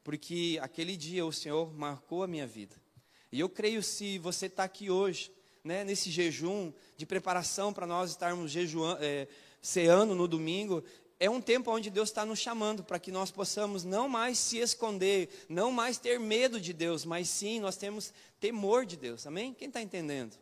porque 0.06 0.58
aquele 0.62 0.96
dia 0.96 1.26
o 1.26 1.34
Senhor 1.34 1.74
marcou 1.74 2.24
a 2.24 2.28
minha 2.28 2.48
vida. 2.48 2.78
E 3.30 3.42
eu 3.42 3.50
creio 3.50 3.84
se 3.84 4.18
você 4.20 4.46
está 4.46 4.64
aqui 4.64 4.90
hoje, 4.90 5.34
né, 5.64 5.84
nesse 5.84 6.10
jejum 6.10 6.72
de 6.98 7.06
preparação 7.06 7.72
para 7.74 7.86
nós 7.86 8.12
estarmos 8.12 8.52
jejuando, 8.52 9.04
é, 9.04 9.28
ceando 9.62 10.16
no 10.16 10.28
domingo, 10.28 10.84
é 11.20 11.30
um 11.30 11.40
tempo 11.40 11.70
onde 11.72 11.92
Deus 11.92 12.10
está 12.10 12.26
nos 12.26 12.40
chamando 12.40 12.84
para 12.84 12.98
que 12.98 13.12
nós 13.12 13.30
possamos 13.30 13.84
não 13.84 14.10
mais 14.10 14.40
se 14.40 14.58
esconder, 14.58 15.30
não 15.48 15.72
mais 15.72 16.00
ter 16.00 16.20
medo 16.20 16.60
de 16.60 16.74
Deus, 16.74 17.06
mas 17.06 17.30
sim 17.30 17.60
nós 17.60 17.78
temos 17.78 18.12
temor 18.40 18.88
de 18.88 18.98
Deus. 18.98 19.28
Amém? 19.28 19.54
Quem 19.54 19.68
está 19.68 19.80
entendendo? 19.82 20.36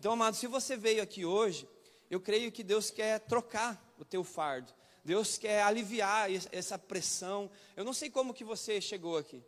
Então, 0.00 0.12
amado, 0.12 0.36
se 0.36 0.48
você 0.48 0.76
veio 0.76 1.00
aqui 1.00 1.24
hoje, 1.24 1.68
eu 2.10 2.20
creio 2.20 2.50
que 2.50 2.64
Deus 2.64 2.90
quer 2.90 3.20
trocar 3.20 3.94
o 3.96 4.04
teu 4.04 4.24
fardo. 4.24 4.74
Deus 5.04 5.38
quer 5.38 5.62
aliviar 5.62 6.28
essa 6.50 6.76
pressão. 6.76 7.48
Eu 7.76 7.84
não 7.84 7.92
sei 7.92 8.10
como 8.10 8.34
que 8.34 8.42
você 8.42 8.80
chegou 8.80 9.16
aqui. 9.16 9.40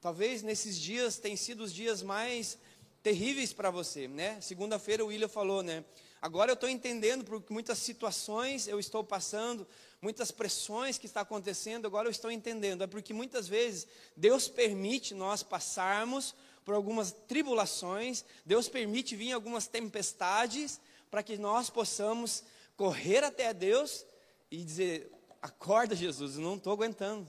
Talvez 0.00 0.42
nesses 0.42 0.76
dias 0.76 1.18
tenham 1.18 1.36
sido 1.36 1.62
os 1.62 1.72
dias 1.72 2.02
mais 2.02 2.58
terríveis 3.02 3.52
para 3.52 3.70
você, 3.70 4.06
né? 4.08 4.40
Segunda-feira 4.40 5.04
o 5.04 5.08
William 5.08 5.28
falou, 5.28 5.62
né? 5.62 5.84
Agora 6.20 6.50
eu 6.50 6.54
estou 6.54 6.68
entendendo 6.68 7.24
por 7.24 7.42
muitas 7.48 7.78
situações 7.78 8.68
eu 8.68 8.78
estou 8.78 9.02
passando, 9.02 9.66
muitas 10.02 10.30
pressões 10.30 10.98
que 10.98 11.06
está 11.06 11.22
acontecendo, 11.22 11.86
agora 11.86 12.08
eu 12.08 12.10
estou 12.10 12.30
entendendo. 12.30 12.84
É 12.84 12.86
porque 12.86 13.14
muitas 13.14 13.48
vezes 13.48 13.86
Deus 14.14 14.46
permite 14.48 15.14
nós 15.14 15.42
passarmos 15.42 16.34
por 16.64 16.74
algumas 16.74 17.10
tribulações, 17.26 18.24
Deus 18.44 18.68
permite 18.68 19.16
vir 19.16 19.32
algumas 19.32 19.66
tempestades 19.66 20.78
para 21.10 21.22
que 21.22 21.38
nós 21.38 21.70
possamos 21.70 22.44
correr 22.76 23.24
até 23.24 23.54
Deus 23.54 24.04
e 24.50 24.62
dizer: 24.62 25.10
acorda, 25.40 25.96
Jesus, 25.96 26.36
eu 26.36 26.42
não 26.42 26.56
estou 26.56 26.72
aguentando. 26.72 27.26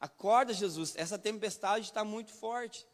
Acorda, 0.00 0.52
Jesus, 0.52 0.94
essa 0.96 1.18
tempestade 1.18 1.86
está 1.86 2.04
muito 2.04 2.32
forte. 2.32 2.86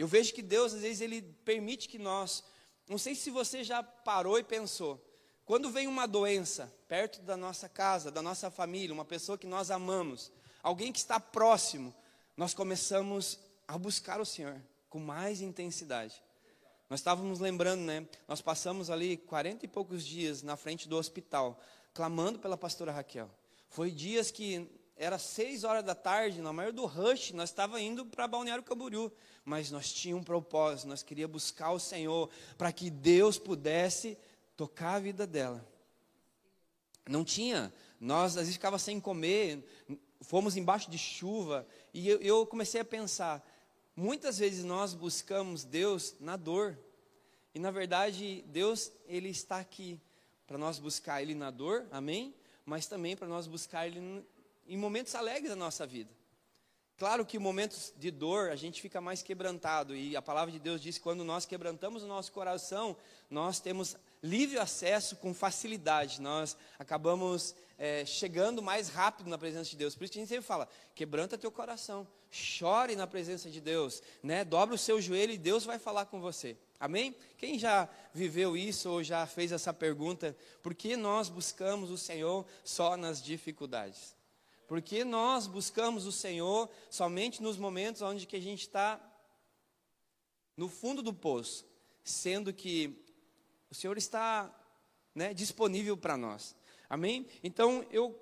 Eu 0.00 0.08
vejo 0.08 0.32
que 0.32 0.40
Deus, 0.40 0.72
às 0.72 0.80
vezes, 0.80 1.02
Ele 1.02 1.20
permite 1.20 1.86
que 1.86 1.98
nós. 1.98 2.42
Não 2.88 2.96
sei 2.96 3.14
se 3.14 3.30
você 3.30 3.62
já 3.62 3.82
parou 3.82 4.38
e 4.38 4.42
pensou. 4.42 4.98
Quando 5.44 5.70
vem 5.70 5.86
uma 5.86 6.08
doença 6.08 6.72
perto 6.88 7.20
da 7.20 7.36
nossa 7.36 7.68
casa, 7.68 8.10
da 8.10 8.22
nossa 8.22 8.50
família, 8.50 8.94
uma 8.94 9.04
pessoa 9.04 9.36
que 9.36 9.46
nós 9.46 9.70
amamos, 9.70 10.32
alguém 10.62 10.90
que 10.90 10.98
está 10.98 11.20
próximo, 11.20 11.94
nós 12.34 12.54
começamos 12.54 13.38
a 13.68 13.76
buscar 13.76 14.22
o 14.22 14.24
Senhor 14.24 14.58
com 14.88 14.98
mais 14.98 15.42
intensidade. 15.42 16.22
Nós 16.88 17.00
estávamos 17.00 17.38
lembrando, 17.38 17.82
né? 17.82 18.08
Nós 18.26 18.40
passamos 18.40 18.88
ali 18.88 19.18
40 19.18 19.66
e 19.66 19.68
poucos 19.68 20.02
dias 20.02 20.42
na 20.42 20.56
frente 20.56 20.88
do 20.88 20.96
hospital, 20.96 21.60
clamando 21.92 22.38
pela 22.38 22.56
pastora 22.56 22.90
Raquel. 22.90 23.30
Foi 23.68 23.90
dias 23.90 24.30
que 24.30 24.66
era 25.00 25.18
seis 25.18 25.64
horas 25.64 25.82
da 25.82 25.94
tarde, 25.94 26.42
na 26.42 26.52
maior 26.52 26.74
do 26.74 26.84
rush, 26.84 27.32
nós 27.32 27.48
estávamos 27.48 27.80
indo 27.80 28.04
para 28.04 28.28
Balneário 28.28 28.62
Camboriú, 28.62 29.10
mas 29.46 29.70
nós 29.70 29.90
tínhamos 29.90 30.20
um 30.20 30.24
propósito, 30.24 30.88
nós 30.88 31.02
queríamos 31.02 31.32
buscar 31.32 31.72
o 31.72 31.80
Senhor, 31.80 32.28
para 32.58 32.70
que 32.70 32.90
Deus 32.90 33.38
pudesse 33.38 34.18
tocar 34.58 34.96
a 34.96 34.98
vida 34.98 35.26
dela. 35.26 35.66
Não 37.08 37.24
tinha, 37.24 37.72
nós 37.98 38.32
às 38.32 38.42
vezes 38.42 38.52
ficava 38.56 38.78
sem 38.78 39.00
comer, 39.00 39.64
fomos 40.20 40.54
embaixo 40.54 40.90
de 40.90 40.98
chuva, 40.98 41.66
e 41.94 42.06
eu, 42.06 42.20
eu 42.20 42.46
comecei 42.46 42.82
a 42.82 42.84
pensar, 42.84 43.42
muitas 43.96 44.36
vezes 44.36 44.64
nós 44.64 44.92
buscamos 44.92 45.64
Deus 45.64 46.14
na 46.20 46.36
dor, 46.36 46.78
e 47.54 47.58
na 47.58 47.70
verdade 47.70 48.44
Deus, 48.48 48.92
Ele 49.06 49.30
está 49.30 49.60
aqui, 49.60 49.98
para 50.46 50.58
nós 50.58 50.78
buscar 50.78 51.22
Ele 51.22 51.34
na 51.34 51.50
dor, 51.50 51.86
amém? 51.90 52.34
Mas 52.66 52.86
também 52.86 53.16
para 53.16 53.26
nós 53.26 53.46
buscar 53.46 53.86
Ele 53.86 54.22
em 54.70 54.76
momentos 54.76 55.16
alegres 55.16 55.50
da 55.50 55.56
nossa 55.56 55.84
vida. 55.84 56.10
Claro 56.96 57.26
que 57.26 57.38
em 57.38 57.40
momentos 57.40 57.92
de 57.96 58.08
dor 58.10 58.50
a 58.50 58.56
gente 58.56 58.80
fica 58.80 59.00
mais 59.00 59.20
quebrantado, 59.20 59.96
e 59.96 60.14
a 60.14 60.22
palavra 60.22 60.52
de 60.52 60.60
Deus 60.60 60.80
diz 60.80 60.96
que 60.96 61.02
quando 61.02 61.24
nós 61.24 61.44
quebrantamos 61.44 62.04
o 62.04 62.06
nosso 62.06 62.30
coração, 62.30 62.96
nós 63.28 63.58
temos 63.58 63.96
livre 64.22 64.58
acesso 64.58 65.16
com 65.16 65.34
facilidade, 65.34 66.20
nós 66.20 66.56
acabamos 66.78 67.56
é, 67.76 68.04
chegando 68.04 68.62
mais 68.62 68.90
rápido 68.90 69.28
na 69.28 69.38
presença 69.38 69.70
de 69.70 69.76
Deus. 69.76 69.96
Por 69.96 70.04
isso 70.04 70.12
a 70.12 70.20
gente 70.20 70.28
sempre 70.28 70.46
fala: 70.46 70.68
quebranta 70.94 71.36
teu 71.36 71.50
coração, 71.50 72.06
chore 72.30 72.94
na 72.94 73.08
presença 73.08 73.50
de 73.50 73.60
Deus, 73.60 74.00
né? 74.22 74.46
o 74.70 74.78
seu 74.78 75.00
joelho 75.00 75.32
e 75.32 75.38
Deus 75.38 75.64
vai 75.64 75.80
falar 75.80 76.04
com 76.04 76.20
você. 76.20 76.56
Amém? 76.78 77.16
Quem 77.36 77.58
já 77.58 77.88
viveu 78.14 78.56
isso 78.56 78.88
ou 78.88 79.02
já 79.02 79.26
fez 79.26 79.50
essa 79.50 79.72
pergunta? 79.74 80.36
Por 80.62 80.74
que 80.74 80.96
nós 80.96 81.28
buscamos 81.28 81.90
o 81.90 81.98
Senhor 81.98 82.46
só 82.62 82.96
nas 82.96 83.20
dificuldades? 83.20 84.19
Porque 84.70 85.02
nós 85.02 85.48
buscamos 85.48 86.06
o 86.06 86.12
Senhor 86.12 86.70
somente 86.88 87.42
nos 87.42 87.56
momentos 87.56 88.02
onde 88.02 88.24
que 88.24 88.36
a 88.36 88.40
gente 88.40 88.60
está 88.60 89.00
no 90.56 90.68
fundo 90.68 91.02
do 91.02 91.12
poço, 91.12 91.66
sendo 92.04 92.52
que 92.52 93.04
o 93.68 93.74
Senhor 93.74 93.98
está 93.98 94.48
né, 95.12 95.34
disponível 95.34 95.96
para 95.96 96.16
nós. 96.16 96.54
Amém? 96.88 97.26
Então 97.42 97.84
eu 97.90 98.16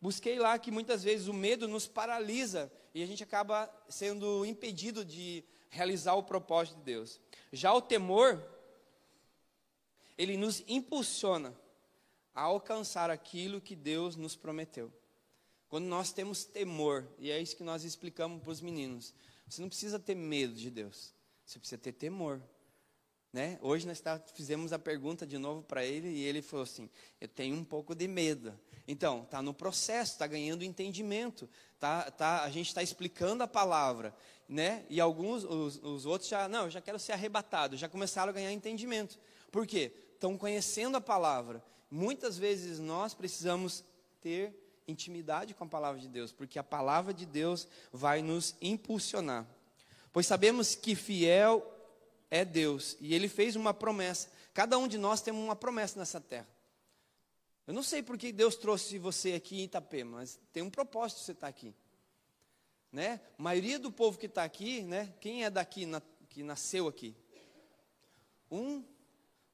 busquei 0.00 0.36
lá 0.36 0.58
que 0.58 0.72
muitas 0.72 1.04
vezes 1.04 1.28
o 1.28 1.32
medo 1.32 1.68
nos 1.68 1.86
paralisa 1.86 2.72
e 2.92 3.00
a 3.00 3.06
gente 3.06 3.22
acaba 3.22 3.72
sendo 3.88 4.44
impedido 4.44 5.04
de 5.04 5.44
realizar 5.70 6.14
o 6.14 6.24
propósito 6.24 6.78
de 6.78 6.82
Deus. 6.82 7.20
Já 7.52 7.72
o 7.72 7.80
temor, 7.80 8.44
ele 10.18 10.36
nos 10.36 10.64
impulsiona 10.66 11.54
a 12.34 12.42
alcançar 12.42 13.10
aquilo 13.10 13.60
que 13.60 13.76
Deus 13.76 14.16
nos 14.16 14.34
prometeu. 14.34 14.92
Quando 15.74 15.86
nós 15.86 16.12
temos 16.12 16.44
temor, 16.44 17.04
e 17.18 17.32
é 17.32 17.42
isso 17.42 17.56
que 17.56 17.64
nós 17.64 17.82
explicamos 17.82 18.40
para 18.40 18.52
os 18.52 18.60
meninos, 18.60 19.12
você 19.44 19.60
não 19.60 19.68
precisa 19.68 19.98
ter 19.98 20.14
medo 20.14 20.54
de 20.54 20.70
Deus, 20.70 21.12
você 21.44 21.58
precisa 21.58 21.80
ter 21.80 21.90
temor. 21.90 22.40
Né? 23.32 23.58
Hoje 23.60 23.84
nós 23.84 24.00
tá, 24.00 24.20
fizemos 24.36 24.72
a 24.72 24.78
pergunta 24.78 25.26
de 25.26 25.36
novo 25.36 25.64
para 25.64 25.84
ele 25.84 26.06
e 26.10 26.22
ele 26.22 26.42
falou 26.42 26.62
assim: 26.62 26.88
Eu 27.20 27.26
tenho 27.26 27.56
um 27.56 27.64
pouco 27.64 27.92
de 27.92 28.06
medo. 28.06 28.56
Então, 28.86 29.24
está 29.24 29.42
no 29.42 29.52
processo, 29.52 30.12
está 30.12 30.28
ganhando 30.28 30.62
entendimento, 30.62 31.50
tá, 31.80 32.08
tá, 32.08 32.44
a 32.44 32.50
gente 32.50 32.68
está 32.68 32.80
explicando 32.80 33.42
a 33.42 33.48
palavra, 33.48 34.14
né? 34.48 34.86
E 34.88 35.00
alguns, 35.00 35.42
os, 35.42 35.82
os 35.82 36.06
outros 36.06 36.30
já, 36.30 36.46
não, 36.46 36.66
eu 36.66 36.70
já 36.70 36.80
quero 36.80 37.00
ser 37.00 37.10
arrebatado, 37.14 37.76
já 37.76 37.88
começaram 37.88 38.30
a 38.30 38.32
ganhar 38.32 38.52
entendimento. 38.52 39.18
Por 39.50 39.66
quê? 39.66 39.92
Estão 40.12 40.38
conhecendo 40.38 40.96
a 40.96 41.00
palavra. 41.00 41.60
Muitas 41.90 42.38
vezes 42.38 42.78
nós 42.78 43.12
precisamos 43.12 43.82
ter 44.20 44.63
intimidade 44.86 45.54
com 45.54 45.64
a 45.64 45.68
palavra 45.68 46.00
de 46.00 46.08
Deus, 46.08 46.32
porque 46.32 46.58
a 46.58 46.62
palavra 46.62 47.12
de 47.12 47.26
Deus 47.26 47.66
vai 47.92 48.22
nos 48.22 48.54
impulsionar. 48.60 49.46
Pois 50.12 50.26
sabemos 50.26 50.74
que 50.74 50.94
fiel 50.94 51.70
é 52.30 52.44
Deus 52.44 52.96
e 53.00 53.14
ele 53.14 53.28
fez 53.28 53.56
uma 53.56 53.74
promessa. 53.74 54.30
Cada 54.52 54.78
um 54.78 54.86
de 54.86 54.98
nós 54.98 55.20
tem 55.20 55.32
uma 55.32 55.56
promessa 55.56 55.98
nessa 55.98 56.20
terra. 56.20 56.48
Eu 57.66 57.72
não 57.72 57.82
sei 57.82 58.02
por 58.02 58.18
que 58.18 58.30
Deus 58.30 58.56
trouxe 58.56 58.98
você 58.98 59.32
aqui 59.32 59.60
em 59.60 59.64
Itapema, 59.64 60.18
mas 60.18 60.38
tem 60.52 60.62
um 60.62 60.70
propósito 60.70 61.20
você 61.20 61.32
estar 61.32 61.48
aqui. 61.48 61.74
Né? 62.92 63.20
A 63.38 63.42
maioria 63.42 63.78
do 63.78 63.90
povo 63.90 64.18
que 64.18 64.26
está 64.26 64.44
aqui, 64.44 64.82
né? 64.82 65.12
quem 65.20 65.44
é 65.44 65.50
daqui, 65.50 65.86
na, 65.86 66.02
que 66.28 66.42
nasceu 66.42 66.86
aqui? 66.86 67.16
Um, 68.50 68.84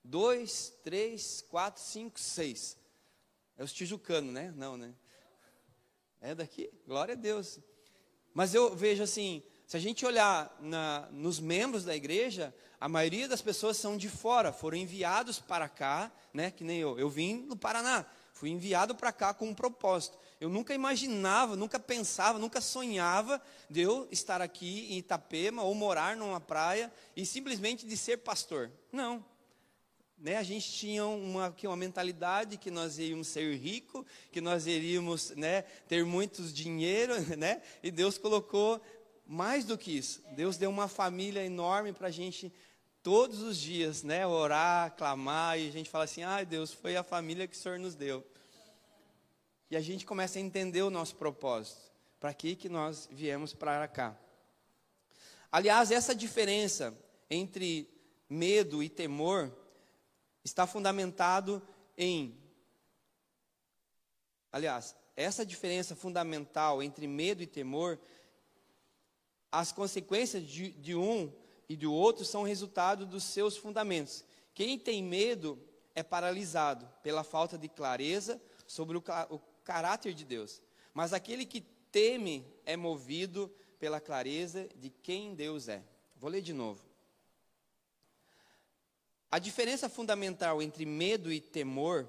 dois, 0.05 0.75
três, 0.83 1.41
quatro, 1.43 1.83
cinco, 1.83 2.19
seis. 2.19 2.77
É 3.57 3.63
os 3.63 3.73
tijucanos, 3.73 4.33
né? 4.33 4.53
Não, 4.57 4.77
né? 4.77 4.95
É 6.21 6.35
daqui, 6.35 6.71
glória 6.87 7.15
a 7.15 7.17
Deus. 7.17 7.59
Mas 8.35 8.55
eu 8.55 8.77
vejo 8.77 9.03
assim, 9.03 9.43
se 9.67 9.77
a 9.77 9.81
gente 9.81 10.05
olhar 10.05 10.55
na, 10.61 11.09
nos 11.11 11.41
membros 11.41 11.85
da 11.85 11.97
igreja, 11.97 12.55
a 12.79 12.89
maioria 12.89 13.27
das 13.27 13.41
pessoas 13.41 13.77
são 13.77 13.97
de 13.97 14.09
fora, 14.09 14.53
foram 14.53 14.77
enviados 14.77 15.39
para 15.39 15.69
cá, 15.69 16.12
né? 16.35 16.50
Que 16.50 16.62
nem 16.62 16.79
eu. 16.79 16.99
Eu 16.99 17.09
vim 17.09 17.47
do 17.47 17.57
Paraná, 17.57 18.05
fui 18.33 18.50
enviado 18.50 18.95
para 18.95 19.12
cá 19.12 19.33
com 19.33 19.47
um 19.47 19.55
propósito. 19.55 20.19
Eu 20.41 20.49
nunca 20.49 20.75
imaginava, 20.75 21.57
nunca 21.57 21.79
pensava, 21.79 22.39
nunca 22.39 22.61
sonhava 22.61 23.41
de 23.69 23.81
eu 23.81 24.07
estar 24.11 24.43
aqui 24.43 24.93
em 24.93 24.99
Itapema 24.99 25.62
ou 25.62 25.75
morar 25.75 26.17
numa 26.17 26.41
praia 26.41 26.93
e 27.17 27.25
simplesmente 27.25 27.87
de 27.87 27.97
ser 27.97 28.19
pastor. 28.19 28.71
Não 28.93 29.25
né, 30.21 30.37
a 30.37 30.43
gente 30.43 30.71
tinha 30.71 31.05
uma, 31.07 31.55
uma 31.65 31.77
mentalidade 31.77 32.59
que 32.59 32.71
nós 32.71 32.99
iríamos 32.99 33.29
ser 33.29 33.57
ricos, 33.57 34.05
que 34.31 34.41
nós 34.41 34.67
iríamos 34.67 35.31
né, 35.31 35.62
ter 35.89 36.05
muitos 36.05 36.53
dinheiro, 36.53 37.15
né, 37.37 37.62
e 37.83 37.91
Deus 37.91 38.19
colocou 38.19 38.81
mais 39.27 39.65
do 39.65 39.79
que 39.79 39.97
isso. 39.97 40.23
Deus 40.33 40.57
deu 40.57 40.69
uma 40.69 40.89
família 40.89 41.45
enorme 41.45 41.93
para 41.93 42.09
a 42.09 42.11
gente 42.11 42.53
todos 43.03 43.41
os 43.41 43.57
dias, 43.57 44.03
né, 44.03 44.27
orar, 44.27 44.95
clamar, 44.95 45.59
e 45.59 45.69
a 45.69 45.73
gente 45.73 45.89
fala 45.89 46.05
assim: 46.05 46.23
ai 46.23 46.45
Deus, 46.45 46.73
foi 46.73 46.97
a 46.97 47.03
família 47.03 47.49
que 47.49 47.57
o 47.57 47.59
Senhor 47.59 47.79
nos 47.79 47.95
deu. 47.95 48.27
E 49.71 49.77
a 49.77 49.81
gente 49.81 50.05
começa 50.05 50.39
a 50.39 50.43
entender 50.43 50.83
o 50.83 50.91
nosso 50.91 51.17
propósito. 51.17 51.91
Para 52.19 52.35
que, 52.35 52.55
que 52.55 52.69
nós 52.69 53.09
viemos 53.11 53.55
para 53.55 53.89
cá? 53.89 54.19
Aliás, 55.50 55.91
essa 55.91 56.15
diferença 56.15 56.95
entre 57.31 57.89
medo 58.29 58.83
e 58.83 58.89
temor 58.89 59.50
está 60.45 60.67
fundamentado 60.67 61.63
em. 61.97 62.39
Aliás, 64.53 64.97
essa 65.17 65.45
diferença 65.45 65.95
fundamental 65.95 66.83
entre 66.83 67.07
medo 67.07 67.43
e 67.43 67.47
temor, 67.47 67.99
as 69.53 69.71
consequências 69.73 70.45
de, 70.45 70.73
de 70.73 70.95
um 70.95 71.33
e 71.69 71.77
do 71.77 71.93
outro 71.93 72.25
são 72.25 72.43
resultado 72.43 73.07
dos 73.07 73.25
seus 73.25 73.57
fundamentos. 73.57 74.25
Quem 74.55 74.79
tem 74.79 75.03
medo 75.03 75.59
é 75.95 76.03
paralisado 76.03 76.89
pela 77.03 77.23
falta 77.23 77.57
de 77.57 77.69
clareza 77.69 78.41
sobre 78.67 78.97
o, 78.97 79.05
o 79.31 79.39
caráter 79.63 80.15
de 80.15 80.25
Deus. 80.25 80.63
Mas 80.93 81.13
aquele 81.13 81.45
que 81.45 81.61
teme 81.61 82.45
é 82.65 82.77
movido 82.77 83.55
pela 83.79 84.01
clareza 84.01 84.69
de 84.77 84.91
quem 84.91 85.35
Deus 85.35 85.69
é. 85.69 85.83
Vou 86.17 86.31
ler 86.31 86.43
de 86.43 86.53
novo. 86.53 86.90
A 89.31 89.39
diferença 89.39 89.89
fundamental 89.89 90.61
entre 90.61 90.85
medo 90.85 91.33
e 91.33 91.41
temor 91.41 92.09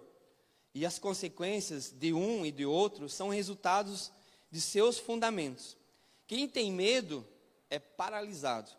e 0.73 0.85
as 0.85 0.97
consequências 0.97 1.91
de 1.91 2.13
um 2.13 2.45
e 2.45 2.51
de 2.51 2.65
outro 2.65 3.07
são 3.07 3.29
resultados 3.29 4.11
de 4.49 4.59
seus 4.59 4.97
fundamentos. 4.97 5.77
Quem 6.25 6.47
tem 6.47 6.71
medo 6.71 7.27
é 7.69 7.77
paralisado 7.77 8.71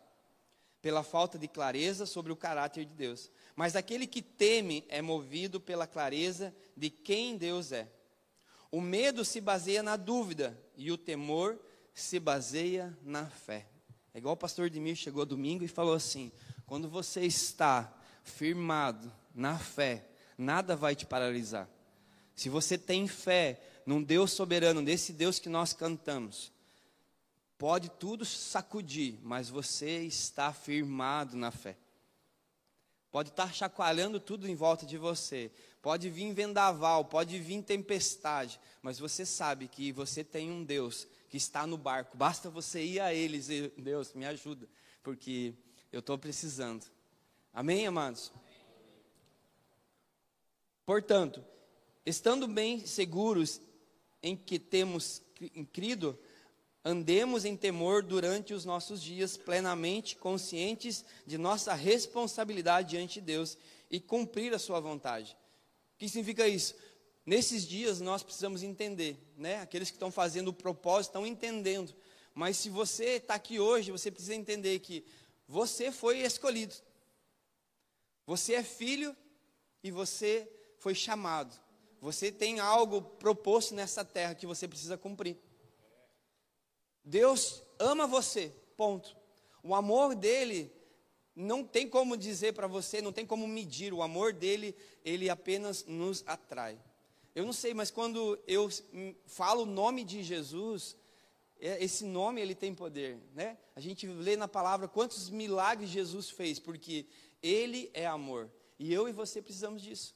pela 0.81 1.03
falta 1.03 1.39
de 1.39 1.47
clareza 1.47 2.05
sobre 2.05 2.33
o 2.33 2.35
caráter 2.35 2.83
de 2.83 2.93
Deus. 2.93 3.31
Mas 3.55 3.75
aquele 3.75 4.05
que 4.05 4.21
teme 4.21 4.83
é 4.89 5.01
movido 5.01 5.61
pela 5.61 5.87
clareza 5.87 6.53
de 6.75 6.89
quem 6.89 7.37
Deus 7.37 7.71
é. 7.71 7.87
O 8.69 8.81
medo 8.81 9.23
se 9.23 9.39
baseia 9.39 9.81
na 9.81 9.95
dúvida 9.95 10.59
e 10.75 10.91
o 10.91 10.97
temor 10.97 11.57
se 11.93 12.19
baseia 12.19 12.97
na 13.03 13.27
fé. 13.27 13.67
É 14.13 14.17
igual 14.17 14.33
o 14.33 14.37
pastor 14.37 14.69
Demir 14.69 14.95
chegou 14.95 15.25
domingo 15.25 15.63
e 15.63 15.67
falou 15.67 15.93
assim: 15.93 16.31
quando 16.65 16.89
você 16.89 17.21
está 17.21 17.95
firmado 18.23 19.11
na 19.33 19.57
fé, 19.57 20.05
nada 20.37 20.75
vai 20.75 20.95
te 20.95 21.05
paralisar. 21.05 21.69
Se 22.35 22.49
você 22.49 22.77
tem 22.77 23.07
fé 23.07 23.61
num 23.85 24.01
Deus 24.01 24.31
soberano, 24.31 24.81
nesse 24.81 25.13
Deus 25.13 25.39
que 25.39 25.49
nós 25.49 25.73
cantamos, 25.73 26.51
pode 27.57 27.89
tudo 27.89 28.25
sacudir, 28.25 29.19
mas 29.21 29.49
você 29.49 30.03
está 30.03 30.51
firmado 30.51 31.37
na 31.37 31.51
fé. 31.51 31.77
Pode 33.11 33.29
estar 33.29 33.53
chacoalhando 33.53 34.19
tudo 34.19 34.47
em 34.47 34.55
volta 34.55 34.87
de 34.87 34.97
você, 34.97 35.51
pode 35.83 36.09
vir 36.09 36.33
vendaval, 36.33 37.05
pode 37.05 37.37
vir 37.39 37.61
tempestade, 37.61 38.59
mas 38.81 38.97
você 38.97 39.23
sabe 39.23 39.67
que 39.67 39.91
você 39.91 40.23
tem 40.23 40.49
um 40.49 40.63
Deus 40.63 41.07
que 41.29 41.37
está 41.37 41.67
no 41.67 41.77
barco. 41.77 42.17
Basta 42.17 42.49
você 42.49 42.83
ir 42.83 42.99
a 42.99 43.13
Ele 43.13 43.37
e 43.37 43.39
dizer: 43.39 43.73
Deus, 43.77 44.13
me 44.13 44.25
ajuda, 44.25 44.67
porque 45.03 45.53
eu 45.91 45.99
estou 45.99 46.17
precisando. 46.17 46.85
Amém, 47.55 47.85
amados? 47.85 48.31
Portanto, 50.87 51.45
estando 52.03 52.47
bem 52.47 52.83
seguros 52.83 53.61
em 54.23 54.35
que 54.35 54.57
temos 54.57 55.21
crido, 55.71 56.17
andemos 56.83 57.45
em 57.45 57.55
temor 57.55 58.01
durante 58.01 58.55
os 58.55 58.65
nossos 58.65 58.99
dias, 59.03 59.37
plenamente 59.37 60.15
conscientes 60.15 61.05
de 61.27 61.37
nossa 61.37 61.75
responsabilidade 61.75 62.89
diante 62.89 63.19
de 63.19 63.27
Deus 63.27 63.55
e 63.91 63.99
cumprir 63.99 64.51
a 64.55 64.59
Sua 64.59 64.79
vontade. 64.79 65.37
O 65.93 65.99
que 65.99 66.09
significa 66.09 66.47
isso? 66.47 66.73
Nesses 67.23 67.67
dias 67.67 68.01
nós 68.01 68.23
precisamos 68.23 68.63
entender, 68.63 69.15
né? 69.37 69.61
Aqueles 69.61 69.91
que 69.91 69.95
estão 69.95 70.11
fazendo 70.11 70.47
o 70.47 70.53
propósito 70.53 71.11
estão 71.11 71.27
entendendo. 71.27 71.93
Mas 72.33 72.57
se 72.57 72.71
você 72.71 73.17
está 73.17 73.35
aqui 73.35 73.59
hoje, 73.59 73.91
você 73.91 74.09
precisa 74.09 74.33
entender 74.33 74.79
que 74.79 75.05
você 75.47 75.91
foi 75.91 76.21
escolhido. 76.21 76.73
Você 78.25 78.53
é 78.53 78.63
filho 78.63 79.15
e 79.83 79.91
você 79.91 80.49
foi 80.79 80.95
chamado. 80.95 81.53
Você 81.99 82.31
tem 82.31 82.59
algo 82.59 83.01
proposto 83.01 83.73
nessa 83.73 84.03
terra 84.03 84.35
que 84.35 84.45
você 84.45 84.67
precisa 84.67 84.97
cumprir. 84.97 85.37
Deus 87.03 87.61
ama 87.79 88.07
você, 88.07 88.51
ponto. 88.75 89.15
O 89.61 89.73
amor 89.73 90.15
dele 90.15 90.71
não 91.35 91.63
tem 91.63 91.87
como 91.87 92.15
dizer 92.17 92.53
para 92.53 92.67
você, 92.67 93.01
não 93.01 93.11
tem 93.11 93.25
como 93.25 93.47
medir. 93.47 93.93
O 93.93 94.01
amor 94.01 94.33
dele, 94.33 94.75
ele 95.03 95.29
apenas 95.29 95.85
nos 95.85 96.23
atrai. 96.27 96.79
Eu 97.33 97.45
não 97.45 97.53
sei, 97.53 97.73
mas 97.73 97.89
quando 97.89 98.39
eu 98.47 98.69
falo 99.25 99.63
o 99.63 99.65
nome 99.65 100.03
de 100.03 100.21
Jesus, 100.21 100.95
é, 101.59 101.83
esse 101.83 102.03
nome 102.03 102.41
ele 102.41 102.53
tem 102.53 102.75
poder, 102.75 103.17
né? 103.33 103.57
A 103.75 103.79
gente 103.79 104.05
lê 104.05 104.35
na 104.37 104.47
palavra 104.47 104.87
quantos 104.87 105.29
milagres 105.29 105.89
Jesus 105.89 106.29
fez, 106.29 106.59
porque 106.59 107.07
ele 107.43 107.91
é 107.93 108.07
amor. 108.07 108.49
E 108.79 108.91
eu 108.91 109.07
e 109.07 109.11
você 109.11 109.41
precisamos 109.41 109.81
disso. 109.81 110.15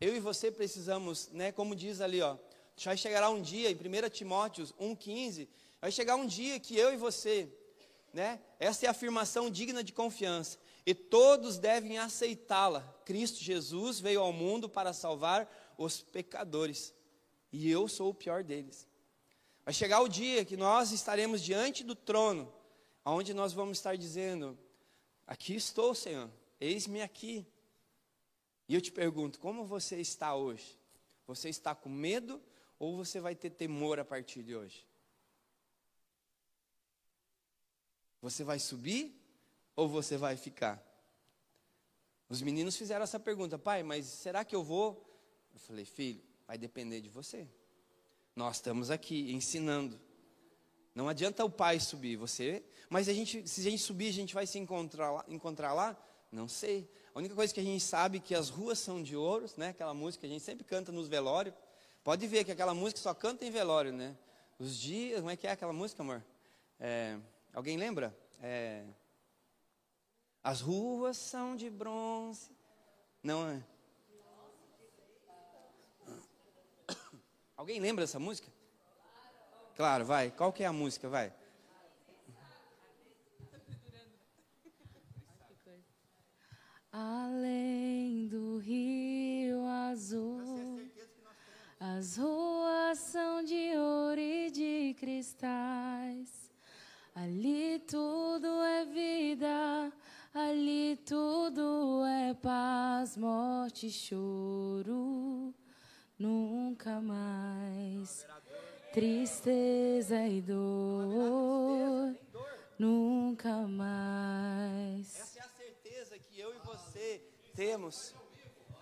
Eu 0.00 0.14
e 0.14 0.20
você 0.20 0.50
precisamos, 0.50 1.28
né, 1.28 1.52
como 1.52 1.74
diz 1.74 2.00
ali, 2.00 2.20
ó, 2.20 2.36
vai 2.84 2.96
chegar 2.96 3.30
um 3.30 3.40
dia, 3.40 3.70
em 3.70 3.74
1 3.74 4.10
Timóteo 4.10 4.66
1,15, 4.78 5.48
vai 5.80 5.90
chegar 5.90 6.16
um 6.16 6.26
dia 6.26 6.60
que 6.60 6.76
eu 6.76 6.92
e 6.92 6.96
você, 6.96 7.48
né, 8.12 8.38
essa 8.58 8.84
é 8.84 8.88
a 8.88 8.90
afirmação 8.90 9.50
digna 9.50 9.82
de 9.82 9.94
confiança, 9.94 10.58
e 10.84 10.94
todos 10.94 11.56
devem 11.56 11.96
aceitá-la. 11.96 12.82
Cristo 13.06 13.42
Jesus 13.42 13.98
veio 13.98 14.20
ao 14.20 14.32
mundo 14.32 14.68
para 14.68 14.92
salvar 14.92 15.50
os 15.78 16.02
pecadores, 16.02 16.92
e 17.50 17.70
eu 17.70 17.88
sou 17.88 18.10
o 18.10 18.14
pior 18.14 18.44
deles. 18.44 18.86
Vai 19.64 19.72
chegar 19.72 20.00
o 20.00 20.08
dia 20.08 20.44
que 20.44 20.56
nós 20.56 20.92
estaremos 20.92 21.42
diante 21.42 21.82
do 21.82 21.94
trono, 21.94 22.52
onde 23.04 23.32
nós 23.32 23.52
vamos 23.52 23.78
estar 23.78 23.96
dizendo: 23.96 24.56
Aqui 25.26 25.56
estou, 25.56 25.94
Senhor. 25.94 26.30
Eis-me 26.60 27.02
aqui. 27.02 27.46
E 28.68 28.74
eu 28.74 28.80
te 28.80 28.90
pergunto, 28.90 29.38
como 29.38 29.64
você 29.64 29.96
está 30.00 30.34
hoje? 30.34 30.78
Você 31.26 31.48
está 31.48 31.74
com 31.74 31.88
medo 31.88 32.42
ou 32.78 32.96
você 32.96 33.20
vai 33.20 33.34
ter 33.34 33.50
temor 33.50 33.98
a 33.98 34.04
partir 34.04 34.42
de 34.42 34.54
hoje? 34.54 34.86
Você 38.20 38.42
vai 38.42 38.58
subir 38.58 39.14
ou 39.74 39.88
você 39.88 40.16
vai 40.16 40.36
ficar? 40.36 40.82
Os 42.28 42.42
meninos 42.42 42.76
fizeram 42.76 43.04
essa 43.04 43.20
pergunta, 43.20 43.58
pai, 43.58 43.82
mas 43.82 44.06
será 44.06 44.44
que 44.44 44.54
eu 44.54 44.64
vou? 44.64 45.02
Eu 45.54 45.60
falei, 45.60 45.84
filho, 45.84 46.22
vai 46.46 46.58
depender 46.58 47.00
de 47.00 47.08
você. 47.08 47.48
Nós 48.34 48.56
estamos 48.56 48.90
aqui 48.90 49.32
ensinando. 49.32 50.00
Não 50.94 51.08
adianta 51.08 51.44
o 51.44 51.50
pai 51.50 51.78
subir, 51.78 52.16
você. 52.16 52.64
Mas 52.88 53.08
a 53.08 53.12
gente, 53.12 53.46
se 53.46 53.60
a 53.60 53.70
gente 53.70 53.82
subir, 53.82 54.08
a 54.08 54.12
gente 54.12 54.34
vai 54.34 54.46
se 54.46 54.58
encontrar 54.58 55.12
lá, 55.12 55.24
encontrar 55.28 55.72
lá? 55.72 55.96
Não 56.30 56.48
sei. 56.48 56.90
A 57.14 57.18
única 57.18 57.34
coisa 57.34 57.52
que 57.52 57.60
a 57.60 57.62
gente 57.62 57.82
sabe 57.82 58.18
é 58.18 58.20
que 58.20 58.34
as 58.34 58.48
ruas 58.48 58.78
são 58.78 59.02
de 59.02 59.16
ouro, 59.16 59.46
né? 59.56 59.68
Aquela 59.68 59.94
música 59.94 60.20
que 60.20 60.26
a 60.26 60.30
gente 60.30 60.44
sempre 60.44 60.64
canta 60.64 60.92
nos 60.92 61.08
velórios. 61.08 61.54
Pode 62.04 62.26
ver 62.26 62.44
que 62.44 62.52
aquela 62.52 62.74
música 62.74 63.00
só 63.00 63.14
canta 63.14 63.44
em 63.44 63.50
velório, 63.50 63.92
né? 63.92 64.16
Os 64.58 64.76
dias, 64.76 65.20
como 65.20 65.30
é 65.30 65.36
que 65.36 65.46
é 65.46 65.50
aquela 65.50 65.72
música, 65.72 66.02
amor? 66.02 66.24
É, 66.78 67.18
alguém 67.52 67.76
lembra? 67.76 68.16
É, 68.42 68.84
as 70.42 70.60
ruas 70.60 71.16
são 71.16 71.56
de 71.56 71.68
bronze. 71.68 72.50
Não 73.22 73.48
é? 73.48 73.62
Alguém 77.56 77.80
lembra 77.80 78.04
dessa 78.04 78.20
música? 78.20 78.48
Claro, 79.74 80.04
vai. 80.04 80.30
Qual 80.30 80.52
que 80.52 80.62
é 80.62 80.66
a 80.66 80.72
música? 80.72 81.08
Vai. 81.08 81.34
Além 86.98 88.26
do 88.26 88.56
rio 88.56 89.66
azul, 89.66 90.80
as 91.78 92.16
ruas 92.16 92.98
são 92.98 93.44
de 93.44 93.76
ouro 93.76 94.18
e 94.18 94.50
de 94.50 94.96
cristais. 94.98 96.50
Ali 97.14 97.80
tudo 97.80 98.46
é 98.62 98.86
vida, 98.86 99.92
ali 100.32 100.96
tudo 101.04 102.02
é 102.06 102.32
paz, 102.32 103.14
morte 103.18 103.88
e 103.88 103.90
choro. 103.90 105.54
Nunca 106.18 106.98
mais 107.02 108.26
tristeza 108.94 110.26
e 110.26 110.40
dor, 110.40 112.16
nunca 112.78 113.66
mais 113.68 113.85
temos. 117.56 118.14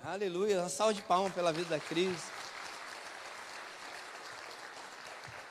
Aleluia. 0.03 0.61
Uma 0.61 0.69
salva 0.69 0.93
de 0.93 1.01
palmas 1.01 1.33
pela 1.33 1.53
vida 1.53 1.69
da 1.69 1.79
Cris. 1.79 2.19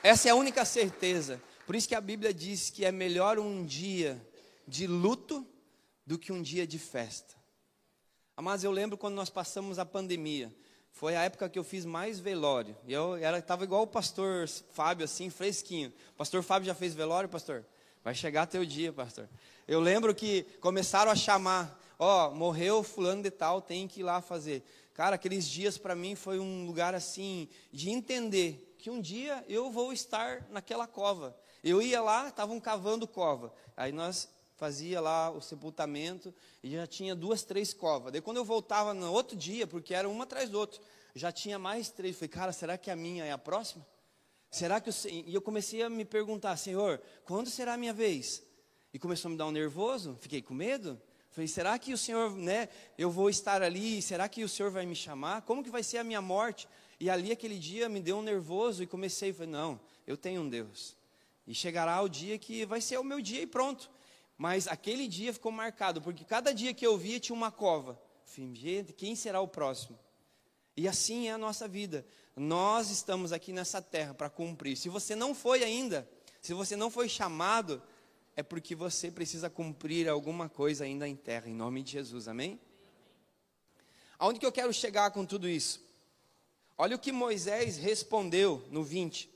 Essa 0.02 0.28
é 0.28 0.30
a 0.30 0.34
única 0.34 0.62
certeza. 0.66 1.42
Por 1.66 1.74
isso 1.74 1.88
que 1.88 1.94
a 1.94 2.02
Bíblia 2.02 2.34
diz 2.34 2.68
que 2.68 2.84
é 2.84 2.92
melhor 2.92 3.38
um 3.38 3.64
dia 3.64 4.22
de 4.68 4.86
luto 4.86 5.46
do 6.06 6.18
que 6.18 6.30
um 6.32 6.42
dia 6.42 6.66
de 6.66 6.78
festa. 6.78 7.34
Mas 8.36 8.62
eu 8.62 8.70
lembro 8.70 8.98
quando 8.98 9.14
nós 9.14 9.30
passamos 9.30 9.78
a 9.78 9.86
pandemia. 9.86 10.54
Foi 10.92 11.16
a 11.16 11.22
época 11.22 11.48
que 11.48 11.58
eu 11.58 11.64
fiz 11.64 11.86
mais 11.86 12.20
velório. 12.20 12.76
E 12.86 12.92
eu 12.92 13.16
estava 13.38 13.64
igual 13.64 13.84
o 13.84 13.86
pastor 13.86 14.46
Fábio, 14.74 15.06
assim, 15.06 15.30
fresquinho. 15.30 15.90
Pastor 16.14 16.42
Fábio 16.42 16.66
já 16.66 16.74
fez 16.74 16.92
velório, 16.92 17.30
pastor? 17.30 17.64
Vai 18.04 18.14
chegar 18.14 18.44
teu 18.46 18.66
dia, 18.66 18.92
pastor. 18.92 19.26
Eu 19.66 19.80
lembro 19.80 20.14
que 20.14 20.42
começaram 20.60 21.10
a 21.10 21.16
chamar 21.16 21.80
ó, 21.98 22.30
morreu 22.30 22.82
fulano 22.82 23.22
de 23.22 23.30
tal, 23.30 23.60
tem 23.60 23.86
que 23.88 24.00
ir 24.00 24.02
lá 24.02 24.20
fazer. 24.20 24.62
Cara, 24.94 25.16
aqueles 25.16 25.48
dias 25.48 25.76
para 25.76 25.94
mim 25.94 26.14
foi 26.14 26.38
um 26.38 26.66
lugar 26.66 26.94
assim 26.94 27.48
de 27.72 27.90
entender 27.90 28.74
que 28.78 28.90
um 28.90 29.00
dia 29.00 29.44
eu 29.48 29.70
vou 29.70 29.92
estar 29.92 30.46
naquela 30.50 30.86
cova. 30.86 31.36
Eu 31.62 31.80
ia 31.80 32.00
lá, 32.00 32.28
estavam 32.28 32.60
cavando 32.60 33.08
cova. 33.08 33.52
Aí 33.76 33.90
nós 33.90 34.28
fazia 34.56 35.00
lá 35.00 35.30
o 35.30 35.40
sepultamento 35.40 36.32
e 36.62 36.70
já 36.72 36.86
tinha 36.86 37.14
duas, 37.14 37.42
três 37.42 37.74
covas. 37.74 38.12
Daí 38.12 38.20
quando 38.20 38.36
eu 38.36 38.44
voltava 38.44 38.94
no 38.94 39.12
outro 39.12 39.36
dia, 39.36 39.66
porque 39.66 39.94
era 39.94 40.08
uma 40.08 40.24
atrás 40.24 40.48
do 40.48 40.58
outro, 40.58 40.80
já 41.14 41.32
tinha 41.32 41.58
mais 41.58 41.90
três. 41.90 42.16
Falei, 42.16 42.28
cara, 42.28 42.52
será 42.52 42.78
que 42.78 42.90
a 42.90 42.96
minha 42.96 43.24
é 43.24 43.32
a 43.32 43.38
próxima? 43.38 43.84
Será 44.50 44.80
que 44.80 44.90
o 44.90 44.94
E 45.08 45.34
eu 45.34 45.42
comecei 45.42 45.82
a 45.82 45.90
me 45.90 46.04
perguntar, 46.04 46.56
Senhor, 46.56 47.00
quando 47.24 47.50
será 47.50 47.74
a 47.74 47.76
minha 47.76 47.92
vez? 47.92 48.42
E 48.92 48.98
começou 48.98 49.28
a 49.28 49.32
me 49.32 49.36
dar 49.36 49.46
um 49.46 49.50
nervoso, 49.50 50.16
fiquei 50.20 50.40
com 50.40 50.54
medo. 50.54 51.00
Falei, 51.34 51.48
será 51.48 51.76
que 51.80 51.92
o 51.92 51.98
Senhor, 51.98 52.30
né, 52.36 52.68
eu 52.96 53.10
vou 53.10 53.28
estar 53.28 53.60
ali? 53.60 54.00
Será 54.00 54.28
que 54.28 54.44
o 54.44 54.48
Senhor 54.48 54.70
vai 54.70 54.86
me 54.86 54.94
chamar? 54.94 55.42
Como 55.42 55.64
que 55.64 55.68
vai 55.68 55.82
ser 55.82 55.98
a 55.98 56.04
minha 56.04 56.22
morte? 56.22 56.68
E 57.00 57.10
ali 57.10 57.32
aquele 57.32 57.58
dia 57.58 57.88
me 57.88 58.00
deu 58.00 58.18
um 58.18 58.22
nervoso 58.22 58.84
e 58.84 58.86
comecei, 58.86 59.32
falei, 59.32 59.50
não, 59.50 59.80
eu 60.06 60.16
tenho 60.16 60.42
um 60.42 60.48
Deus. 60.48 60.96
E 61.44 61.52
chegará 61.52 62.00
o 62.00 62.08
dia 62.08 62.38
que 62.38 62.64
vai 62.64 62.80
ser 62.80 62.98
o 62.98 63.02
meu 63.02 63.20
dia 63.20 63.42
e 63.42 63.48
pronto. 63.48 63.90
Mas 64.38 64.68
aquele 64.68 65.08
dia 65.08 65.32
ficou 65.32 65.50
marcado, 65.50 66.00
porque 66.00 66.24
cada 66.24 66.54
dia 66.54 66.72
que 66.72 66.86
eu 66.86 66.96
via 66.96 67.18
tinha 67.18 67.34
uma 67.34 67.50
cova. 67.50 68.00
Falei, 68.24 68.84
quem 68.96 69.16
será 69.16 69.40
o 69.40 69.48
próximo? 69.48 69.98
E 70.76 70.86
assim 70.86 71.26
é 71.26 71.32
a 71.32 71.38
nossa 71.38 71.66
vida. 71.66 72.06
Nós 72.36 72.90
estamos 72.90 73.32
aqui 73.32 73.52
nessa 73.52 73.82
terra 73.82 74.14
para 74.14 74.30
cumprir. 74.30 74.76
Se 74.76 74.88
você 74.88 75.16
não 75.16 75.34
foi 75.34 75.64
ainda, 75.64 76.08
se 76.40 76.54
você 76.54 76.76
não 76.76 76.90
foi 76.90 77.08
chamado, 77.08 77.82
é 78.36 78.42
porque 78.42 78.74
você 78.74 79.10
precisa 79.10 79.48
cumprir 79.48 80.08
alguma 80.08 80.48
coisa 80.48 80.84
ainda 80.84 81.08
em 81.08 81.14
terra, 81.14 81.48
em 81.48 81.54
nome 81.54 81.82
de 81.82 81.92
Jesus, 81.92 82.26
amém? 82.26 82.60
Aonde 84.18 84.40
que 84.40 84.46
eu 84.46 84.52
quero 84.52 84.72
chegar 84.72 85.10
com 85.10 85.24
tudo 85.24 85.48
isso? 85.48 85.84
Olha 86.76 86.96
o 86.96 86.98
que 86.98 87.12
Moisés 87.12 87.76
respondeu 87.76 88.66
no 88.70 88.82
20. 88.82 89.30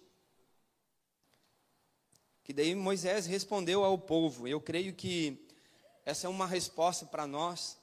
Que 2.42 2.52
daí 2.52 2.74
Moisés 2.74 3.26
respondeu 3.26 3.84
ao 3.84 3.98
povo. 3.98 4.48
Eu 4.48 4.60
creio 4.60 4.94
que 4.94 5.46
essa 6.04 6.26
é 6.26 6.30
uma 6.30 6.46
resposta 6.46 7.06
para 7.06 7.26
nós, 7.26 7.78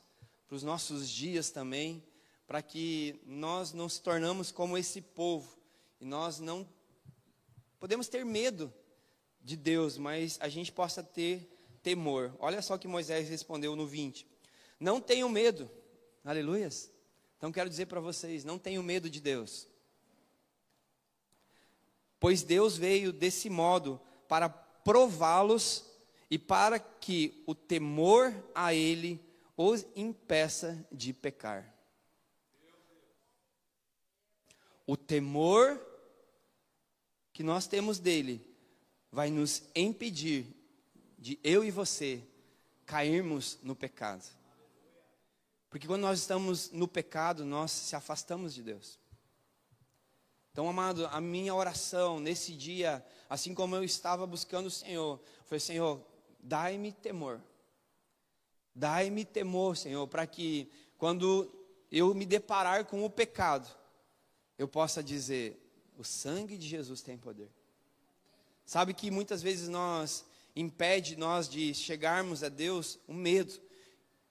para 0.48 0.56
os 0.56 0.64
nossos 0.64 1.10
dias 1.10 1.52
também, 1.52 2.04
para 2.48 2.62
que 2.62 3.22
nós 3.26 3.72
não 3.72 3.88
se 3.88 4.02
tornamos 4.02 4.52
como 4.52 4.78
esse 4.78 5.02
povo 5.02 5.58
e 6.02 6.06
nós 6.06 6.40
não 6.40 6.68
podemos 7.80 8.08
ter 8.08 8.26
medo 8.26 8.74
de 9.46 9.56
Deus, 9.56 9.96
mas 9.96 10.40
a 10.42 10.50
gente 10.50 10.72
possa 10.72 11.04
ter 11.04 11.48
temor. 11.84 12.36
Olha 12.40 12.64
só 12.64 12.80
que 12.80 12.88
Moisés 12.88 13.30
respondeu 13.30 13.76
no 13.76 13.86
20: 13.86 14.28
Não 14.80 15.00
tenham 15.00 15.30
medo, 15.30 15.70
aleluias. 16.24 16.92
Então 17.38 17.52
quero 17.52 17.70
dizer 17.70 17.86
para 17.86 18.00
vocês: 18.00 18.44
não 18.44 18.58
tenham 18.58 18.82
medo 18.82 19.08
de 19.08 19.22
Deus, 19.22 19.68
pois 22.20 22.42
Deus 22.42 22.76
veio 22.76 23.14
desse 23.14 23.48
modo 23.48 24.02
para 24.28 24.50
prová-los 24.50 25.86
e 26.30 26.40
para 26.40 26.80
que 26.80 27.44
o 27.46 27.54
temor 27.54 28.34
a 28.56 28.74
Ele 28.74 29.24
os 29.56 29.86
impeça 29.96 30.84
de 30.92 31.14
pecar. 31.14 31.72
O 34.88 34.98
temor 34.98 35.80
que 37.32 37.44
nós 37.44 37.68
temos 37.68 38.00
dele 38.00 38.55
vai 39.16 39.32
nos 39.32 39.64
impedir 39.74 40.46
de 41.18 41.40
eu 41.42 41.64
e 41.64 41.72
você 41.72 42.22
cairmos 42.86 43.58
no 43.64 43.74
pecado. 43.74 44.26
Porque 45.70 45.88
quando 45.88 46.02
nós 46.02 46.20
estamos 46.20 46.70
no 46.72 46.86
pecado, 46.86 47.46
nós 47.46 47.72
se 47.72 47.96
afastamos 47.96 48.54
de 48.54 48.62
Deus. 48.62 49.00
Então, 50.52 50.68
amado, 50.68 51.08
a 51.08 51.22
minha 51.22 51.56
oração 51.56 52.20
nesse 52.20 52.52
dia, 52.52 53.06
assim 53.30 53.56
como 53.56 53.74
eu 53.78 53.86
estava 53.86 54.28
buscando 54.28 54.66
o 54.66 54.72
Senhor, 54.72 55.18
foi: 55.46 55.62
Senhor, 55.62 56.06
dai-me 56.38 56.92
temor. 56.92 57.42
Dai-me 58.76 59.24
temor, 59.24 59.78
Senhor, 59.78 60.06
para 60.10 60.28
que 60.28 60.70
quando 60.98 61.50
eu 61.90 62.14
me 62.14 62.26
deparar 62.26 62.84
com 62.84 63.06
o 63.06 63.10
pecado, 63.10 63.70
eu 64.58 64.68
possa 64.68 65.02
dizer: 65.02 65.58
o 65.98 66.04
sangue 66.04 66.58
de 66.58 66.68
Jesus 66.68 67.02
tem 67.02 67.18
poder. 67.18 67.50
Sabe 68.66 68.94
que 68.94 69.12
muitas 69.12 69.42
vezes 69.42 69.70
nós 69.70 70.26
impede 70.56 71.16
nós 71.16 71.48
de 71.48 71.74
chegarmos 71.74 72.44
a 72.44 72.50
Deus 72.50 72.98
o 73.08 73.14
medo. 73.14 73.54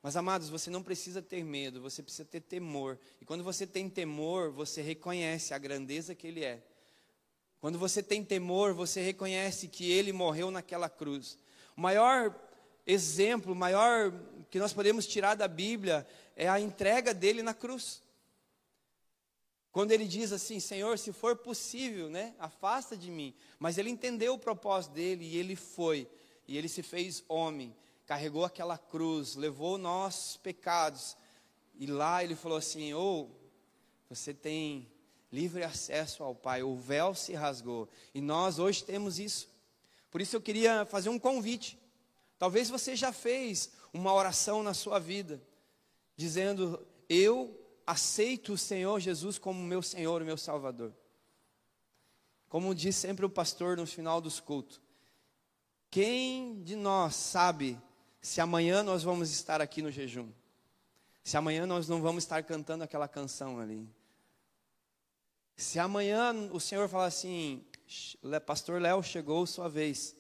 Mas 0.03 0.17
amados, 0.17 0.49
você 0.49 0.69
não 0.71 0.83
precisa 0.83 1.23
ter 1.23 1.45
medo, 1.45 1.81
você 1.81 2.03
precisa 2.03 2.25
ter 2.25 2.41
temor. 2.41 2.99
E 3.21 3.25
quando 3.25 3.45
você 3.45 3.67
tem 3.67 3.89
temor, 3.89 4.51
você 4.51 4.83
reconhece 4.83 5.55
a 5.55 5.59
grandeza 5.59 6.15
que 6.15 6.27
ele 6.27 6.45
é. 6.45 6.63
Quando 7.61 7.79
você 7.79 8.03
tem 8.03 8.23
temor, 8.23 8.75
você 8.75 9.01
reconhece 9.01 9.69
que 9.69 9.91
ele 9.91 10.13
morreu 10.13 10.51
naquela 10.51 10.91
cruz. 10.91 11.39
O 11.75 11.81
maior 11.81 12.35
exemplo, 12.87 13.53
o 13.53 13.57
maior 13.57 14.13
que 14.51 14.59
nós 14.59 14.75
podemos 14.75 15.07
tirar 15.07 15.35
da 15.35 15.49
Bíblia 15.49 16.07
é 16.37 16.49
a 16.49 16.61
entrega 16.61 17.15
dele 17.15 17.43
na 17.43 17.55
cruz. 17.55 18.03
Quando 19.75 19.91
ele 19.91 20.07
diz 20.07 20.31
assim, 20.31 20.61
Senhor, 20.61 20.97
se 21.01 21.13
for 21.13 21.35
possível, 21.35 22.09
né, 22.09 22.33
afasta 22.39 22.97
de 22.97 23.11
mim. 23.11 23.35
Mas 23.59 23.77
ele 23.77 23.91
entendeu 23.91 24.35
o 24.35 24.39
propósito 24.39 24.93
dele 24.93 25.25
e 25.25 25.37
ele 25.37 25.57
foi. 25.57 26.09
E 26.47 26.57
ele 26.57 26.69
se 26.69 26.81
fez 26.81 27.25
homem, 27.29 27.75
carregou 28.07 28.45
aquela 28.45 28.79
cruz, 28.79 29.35
levou 29.35 29.77
nossos 29.77 30.37
pecados. 30.37 31.17
E 31.75 31.87
lá 31.87 32.23
ele 32.23 32.37
falou 32.37 32.57
assim: 32.57 32.95
"Oh, 32.95 33.27
você 34.09 34.33
tem 34.33 34.89
livre 35.33 35.65
acesso 35.65 36.23
ao 36.23 36.37
Pai, 36.37 36.63
o 36.63 36.77
véu 36.77 37.13
se 37.13 37.33
rasgou". 37.33 37.89
E 38.15 38.21
nós 38.21 38.61
hoje 38.61 38.85
temos 38.85 39.19
isso. 39.19 39.49
Por 40.09 40.21
isso 40.21 40.37
eu 40.37 40.41
queria 40.41 40.87
fazer 40.87 41.09
um 41.09 41.19
convite. 41.19 41.77
Talvez 42.39 42.71
você 42.71 42.95
já 42.95 43.13
fez 43.13 43.73
uma 43.93 44.15
oração 44.15 44.63
na 44.63 44.73
sua 44.73 45.01
vida, 45.01 45.43
dizendo: 46.17 46.87
"Eu 47.09 47.64
aceito 47.87 48.53
o 48.53 48.59
Senhor 48.59 49.01
Jesus 49.01 49.39
como 49.39 49.63
meu 49.63 49.83
Senhor 49.83 50.23
e 50.23 50.25
meu 50.25 50.37
Salvador. 50.37 50.95
Como 52.49 52.75
diz 52.75 52.97
sempre 52.97 53.27
o 53.27 53.31
pastor 53.31 53.77
no 53.77 53.87
final 53.87 54.21
dos 54.21 54.41
cultos, 54.41 54.81
quem 55.91 56.63
de 56.63 56.77
nós 56.77 57.15
sabe 57.15 57.81
se 58.21 58.41
amanhã 58.41 58.83
nós 58.83 59.03
vamos 59.03 59.31
estar 59.31 59.61
aqui 59.61 59.83
no 59.83 59.91
jejum? 59.91 60.31
Se 61.23 61.37
amanhã 61.37 61.67
nós 61.67 61.89
não 61.89 62.03
vamos 62.03 62.25
estar 62.25 62.43
cantando 62.43 62.85
aquela 62.85 63.09
canção 63.09 63.59
ali? 63.59 63.89
Se 65.57 65.79
amanhã 65.79 66.33
o 66.53 66.59
Senhor 66.59 66.89
falar 66.89 67.07
assim, 67.07 67.65
pastor 68.45 68.81
Léo, 68.81 69.03
chegou 69.03 69.47
sua 69.47 69.69
vez. 69.69 70.17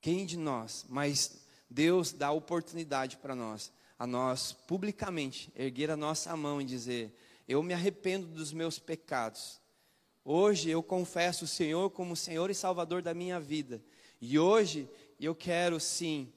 Quem 0.00 0.26
de 0.26 0.36
nós? 0.36 0.84
Mas 0.88 1.38
Deus 1.70 2.12
dá 2.12 2.30
oportunidade 2.30 3.16
para 3.16 3.34
nós 3.34 3.72
a 4.02 4.06
nós 4.06 4.50
publicamente 4.66 5.52
erguer 5.54 5.88
a 5.88 5.96
nossa 5.96 6.36
mão 6.36 6.60
e 6.60 6.64
dizer: 6.64 7.14
Eu 7.46 7.62
me 7.62 7.72
arrependo 7.72 8.26
dos 8.26 8.52
meus 8.52 8.76
pecados. 8.76 9.60
Hoje 10.24 10.68
eu 10.68 10.82
confesso 10.82 11.44
o 11.44 11.48
Senhor 11.48 11.88
como 11.88 12.16
Senhor 12.16 12.50
e 12.50 12.54
Salvador 12.54 13.00
da 13.00 13.14
minha 13.14 13.38
vida. 13.38 13.80
E 14.20 14.40
hoje 14.40 14.88
eu 15.20 15.36
quero 15.36 15.78
sim, 15.78 16.32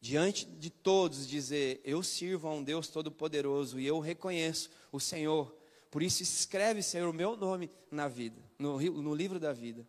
diante 0.00 0.44
de 0.44 0.70
todos, 0.70 1.28
dizer: 1.28 1.80
Eu 1.84 2.02
sirvo 2.02 2.48
a 2.48 2.52
um 2.52 2.64
Deus 2.64 2.88
Todo-Poderoso 2.88 3.78
e 3.78 3.86
eu 3.86 4.00
reconheço 4.00 4.68
o 4.90 4.98
Senhor. 4.98 5.56
Por 5.92 6.02
isso, 6.02 6.24
escreve, 6.24 6.82
Senhor, 6.82 7.08
o 7.08 7.14
meu 7.14 7.36
nome 7.36 7.70
na 7.92 8.08
vida, 8.08 8.42
no, 8.58 8.80
no 8.80 9.14
livro 9.14 9.38
da 9.38 9.52
vida. 9.52 9.86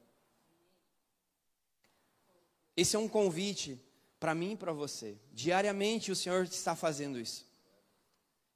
Esse 2.77 2.95
é 2.95 2.99
um 2.99 3.09
convite 3.09 3.79
para 4.19 4.35
mim 4.35 4.51
e 4.51 4.57
para 4.57 4.73
você. 4.73 5.17
Diariamente 5.31 6.11
o 6.11 6.15
Senhor 6.15 6.43
está 6.43 6.75
fazendo 6.75 7.19
isso. 7.19 7.47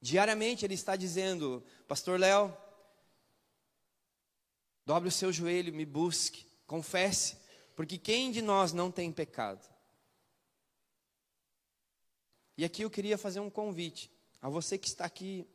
Diariamente 0.02 0.66
Ele 0.66 0.74
está 0.74 0.96
dizendo, 0.96 1.64
Pastor 1.88 2.20
Léo, 2.20 2.56
dobre 4.86 5.08
o 5.08 5.12
seu 5.12 5.32
joelho, 5.32 5.74
me 5.74 5.86
busque, 5.86 6.46
confesse, 6.68 7.38
porque 7.76 7.98
quem 7.98 8.30
de 8.30 8.42
nós 8.42 8.74
não 8.74 8.92
tem 8.92 9.12
pecado? 9.12 9.66
E 12.58 12.66
aqui 12.66 12.84
eu 12.84 12.90
queria 12.90 13.18
fazer 13.18 13.40
um 13.40 13.50
convite 13.50 14.12
a 14.42 14.50
você 14.50 14.78
que 14.78 14.88
está 14.88 15.06
aqui. 15.06 15.48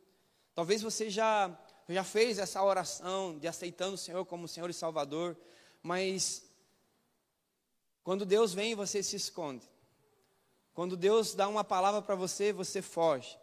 Talvez 0.53 0.81
você 0.81 1.09
já, 1.09 1.57
já 1.87 2.03
fez 2.03 2.39
essa 2.39 2.61
oração 2.61 3.37
de 3.37 3.47
aceitando 3.47 3.93
o 3.93 3.97
Senhor 3.97 4.25
como 4.25 4.47
Senhor 4.47 4.69
e 4.69 4.73
Salvador, 4.73 5.37
mas 5.81 6.43
quando 8.03 8.25
Deus 8.25 8.53
vem, 8.53 8.75
você 8.75 9.03
se 9.03 9.15
esconde. 9.15 9.69
Quando 10.79 10.95
Deus 10.95 11.33
dá 11.33 11.45
uma 11.49 11.61
palavra 11.61 12.01
para 12.01 12.15
você, 12.15 12.53
você 12.53 12.81
foge. 12.81 13.37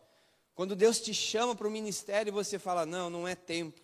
Quando 0.54 0.74
Deus 0.74 0.98
te 0.98 1.12
chama 1.12 1.54
para 1.54 1.68
o 1.68 1.70
ministério, 1.70 2.32
você 2.32 2.58
fala: 2.58 2.86
Não, 2.86 3.10
não 3.10 3.28
é 3.28 3.34
tempo. 3.34 3.78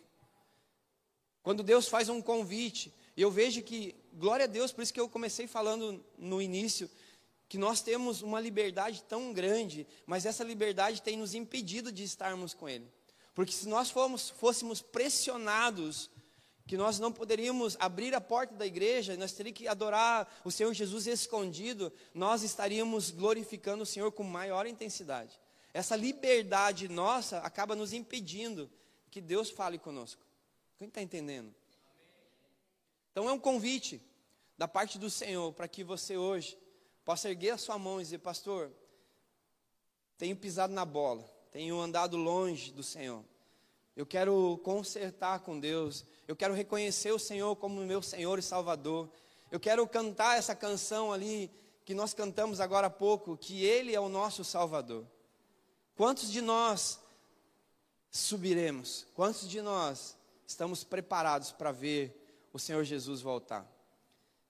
Quando 1.42 1.62
Deus 1.62 1.86
faz 1.86 2.08
um 2.08 2.22
convite, 2.22 2.90
eu 3.14 3.30
vejo 3.30 3.60
que, 3.60 3.94
glória 4.14 4.44
a 4.44 4.46
Deus, 4.46 4.72
por 4.72 4.80
isso 4.80 4.94
que 4.94 4.98
eu 4.98 5.06
comecei 5.06 5.46
falando 5.46 6.02
no 6.16 6.40
início, 6.40 6.90
que 7.46 7.58
nós 7.58 7.82
temos 7.82 8.22
uma 8.22 8.40
liberdade 8.40 9.02
tão 9.02 9.34
grande, 9.34 9.86
mas 10.06 10.24
essa 10.24 10.42
liberdade 10.42 11.02
tem 11.02 11.18
nos 11.18 11.34
impedido 11.34 11.92
de 11.92 12.04
estarmos 12.04 12.54
com 12.54 12.66
Ele. 12.66 12.90
Porque 13.34 13.52
se 13.52 13.68
nós 13.68 13.90
fôssemos 13.90 14.80
pressionados 14.80 16.08
que 16.66 16.76
nós 16.76 16.98
não 16.98 17.12
poderíamos 17.12 17.76
abrir 17.80 18.14
a 18.14 18.20
porta 18.20 18.54
da 18.54 18.66
igreja, 18.66 19.16
nós 19.16 19.32
teríamos 19.32 19.58
que 19.58 19.68
adorar 19.68 20.32
o 20.44 20.50
Senhor 20.50 20.72
Jesus 20.72 21.06
escondido, 21.06 21.92
nós 22.14 22.42
estaríamos 22.42 23.10
glorificando 23.10 23.82
o 23.82 23.86
Senhor 23.86 24.12
com 24.12 24.22
maior 24.22 24.66
intensidade. 24.66 25.38
Essa 25.74 25.96
liberdade 25.96 26.88
nossa 26.88 27.38
acaba 27.38 27.74
nos 27.74 27.92
impedindo 27.92 28.70
que 29.10 29.20
Deus 29.20 29.50
fale 29.50 29.78
conosco. 29.78 30.24
Quem 30.78 30.88
está 30.88 31.02
entendendo? 31.02 31.54
Então 33.10 33.28
é 33.28 33.32
um 33.32 33.38
convite 33.38 34.00
da 34.56 34.68
parte 34.68 34.98
do 34.98 35.10
Senhor 35.10 35.52
para 35.52 35.68
que 35.68 35.82
você 35.82 36.16
hoje 36.16 36.56
possa 37.04 37.28
erguer 37.28 37.50
a 37.50 37.58
sua 37.58 37.78
mão 37.78 38.00
e 38.00 38.04
dizer, 38.04 38.18
pastor, 38.18 38.70
tenho 40.16 40.36
pisado 40.36 40.72
na 40.72 40.84
bola, 40.84 41.24
tenho 41.50 41.80
andado 41.80 42.16
longe 42.16 42.72
do 42.72 42.82
Senhor. 42.82 43.24
Eu 43.94 44.06
quero 44.06 44.58
consertar 44.62 45.40
com 45.40 45.58
Deus, 45.58 46.04
eu 46.32 46.36
quero 46.36 46.54
reconhecer 46.54 47.12
o 47.12 47.18
Senhor 47.18 47.54
como 47.56 47.84
meu 47.84 48.00
Senhor 48.00 48.38
e 48.38 48.42
Salvador. 48.42 49.06
Eu 49.50 49.60
quero 49.60 49.86
cantar 49.86 50.38
essa 50.38 50.56
canção 50.56 51.12
ali 51.12 51.50
que 51.84 51.92
nós 51.92 52.14
cantamos 52.14 52.58
agora 52.58 52.86
há 52.86 52.90
pouco, 52.90 53.36
que 53.36 53.62
Ele 53.62 53.94
é 53.94 54.00
o 54.00 54.08
nosso 54.08 54.42
Salvador. 54.42 55.06
Quantos 55.94 56.32
de 56.32 56.40
nós 56.40 56.98
subiremos? 58.10 59.06
Quantos 59.12 59.46
de 59.46 59.60
nós 59.60 60.16
estamos 60.46 60.82
preparados 60.82 61.52
para 61.52 61.70
ver 61.70 62.48
o 62.50 62.58
Senhor 62.58 62.82
Jesus 62.82 63.20
voltar? 63.20 63.70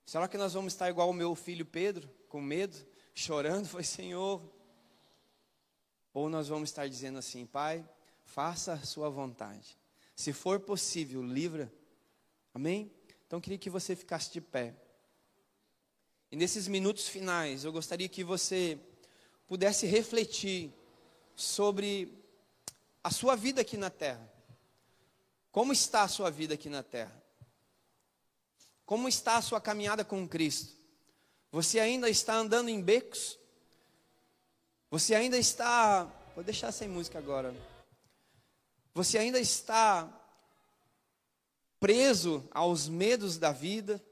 Será 0.06 0.28
que 0.28 0.38
nós 0.38 0.52
vamos 0.52 0.74
estar 0.74 0.88
igual 0.88 1.10
o 1.10 1.12
meu 1.12 1.34
filho 1.34 1.66
Pedro, 1.66 2.08
com 2.28 2.40
medo, 2.40 2.76
chorando? 3.12 3.66
Foi 3.66 3.82
Senhor. 3.82 4.40
Ou 6.14 6.28
nós 6.28 6.46
vamos 6.46 6.70
estar 6.70 6.88
dizendo 6.88 7.18
assim, 7.18 7.44
Pai, 7.44 7.84
faça 8.24 8.74
a 8.74 8.84
sua 8.84 9.10
vontade. 9.10 9.81
Se 10.14 10.32
for 10.32 10.60
possível, 10.60 11.22
livra. 11.22 11.72
Amém? 12.54 12.90
Então 13.26 13.40
queria 13.40 13.58
que 13.58 13.70
você 13.70 13.96
ficasse 13.96 14.30
de 14.32 14.40
pé. 14.40 14.74
E 16.30 16.36
nesses 16.36 16.68
minutos 16.68 17.08
finais, 17.08 17.64
eu 17.64 17.72
gostaria 17.72 18.08
que 18.08 18.24
você 18.24 18.78
pudesse 19.46 19.86
refletir 19.86 20.72
sobre 21.36 22.12
a 23.02 23.10
sua 23.10 23.36
vida 23.36 23.60
aqui 23.60 23.76
na 23.76 23.90
terra. 23.90 24.30
Como 25.50 25.72
está 25.72 26.02
a 26.02 26.08
sua 26.08 26.30
vida 26.30 26.54
aqui 26.54 26.68
na 26.68 26.82
terra? 26.82 27.22
Como 28.86 29.08
está 29.08 29.36
a 29.36 29.42
sua 29.42 29.60
caminhada 29.60 30.04
com 30.04 30.26
Cristo? 30.28 30.76
Você 31.50 31.78
ainda 31.78 32.08
está 32.08 32.34
andando 32.34 32.70
em 32.70 32.80
becos? 32.80 33.38
Você 34.90 35.14
ainda 35.14 35.36
está. 35.36 36.04
Vou 36.34 36.42
deixar 36.42 36.72
sem 36.72 36.88
música 36.88 37.18
agora. 37.18 37.54
Você 38.94 39.16
ainda 39.16 39.40
está 39.40 40.06
preso 41.80 42.46
aos 42.50 42.88
medos 42.88 43.38
da 43.38 43.50
vida? 43.50 44.04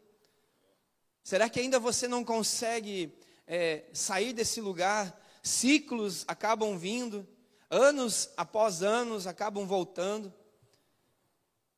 Será 1.22 1.50
que 1.50 1.60
ainda 1.60 1.78
você 1.78 2.08
não 2.08 2.24
consegue 2.24 3.14
é, 3.46 3.84
sair 3.92 4.32
desse 4.32 4.58
lugar? 4.58 5.20
Ciclos 5.42 6.24
acabam 6.26 6.78
vindo, 6.78 7.28
anos 7.68 8.30
após 8.38 8.82
anos 8.82 9.26
acabam 9.26 9.66
voltando. 9.66 10.32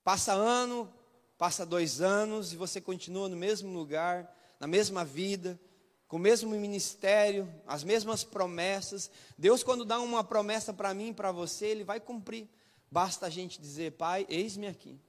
Passa 0.05 0.33
ano, 0.33 0.93
passa 1.37 1.67
dois 1.67 2.01
anos 2.01 2.53
e 2.53 2.57
você 2.57 2.81
continua 2.81 3.29
no 3.29 3.37
mesmo 3.37 3.73
lugar, 3.73 4.33
na 4.61 4.69
mesma 4.69 5.05
vida, 5.05 5.61
com 6.07 6.19
o 6.19 6.21
mesmo 6.21 6.51
ministério, 6.51 7.53
as 7.67 7.83
mesmas 7.83 8.23
promessas. 8.23 9.11
Deus, 9.37 9.65
quando 9.65 9.85
dá 9.85 9.99
uma 9.99 10.23
promessa 10.23 10.73
para 10.73 10.95
mim 10.95 11.09
e 11.09 11.15
para 11.15 11.33
você, 11.33 11.67
Ele 11.67 11.83
vai 11.83 11.99
cumprir. 11.99 12.49
Basta 12.93 13.25
a 13.25 13.31
gente 13.31 13.59
dizer, 13.59 13.93
Pai, 13.93 14.27
eis-me 14.29 14.67
aqui. 14.67 15.01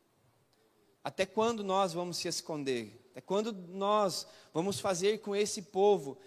Até 1.04 1.26
quando 1.26 1.66
nós 1.66 1.92
vamos 1.92 2.16
se 2.16 2.30
esconder? 2.30 2.98
Até 3.12 3.20
quando 3.20 3.52
nós 3.52 4.26
vamos 4.54 4.80
fazer 4.80 5.20
com 5.20 5.36
esse 5.36 5.64
povo, 5.64 6.18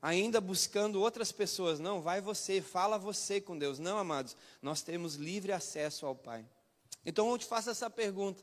ainda 0.00 0.40
buscando 0.40 1.02
outras 1.02 1.30
pessoas? 1.30 1.78
Não, 1.78 2.00
vai 2.00 2.22
você, 2.22 2.62
fala 2.62 2.96
você 2.96 3.42
com 3.42 3.58
Deus. 3.58 3.78
Não, 3.78 3.98
amados, 3.98 4.34
nós 4.62 4.80
temos 4.80 5.16
livre 5.16 5.52
acesso 5.52 6.06
ao 6.06 6.14
Pai. 6.14 6.46
Então 7.04 7.30
eu 7.30 7.36
te 7.36 7.44
faço 7.44 7.68
essa 7.68 7.90
pergunta: 7.90 8.42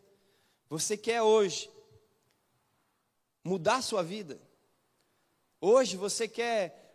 você 0.70 0.96
quer 0.96 1.24
hoje 1.24 1.72
mudar 3.44 3.82
sua 3.82 4.04
vida? 4.04 4.40
Hoje 5.60 5.98
você 5.98 6.28
quer 6.28 6.89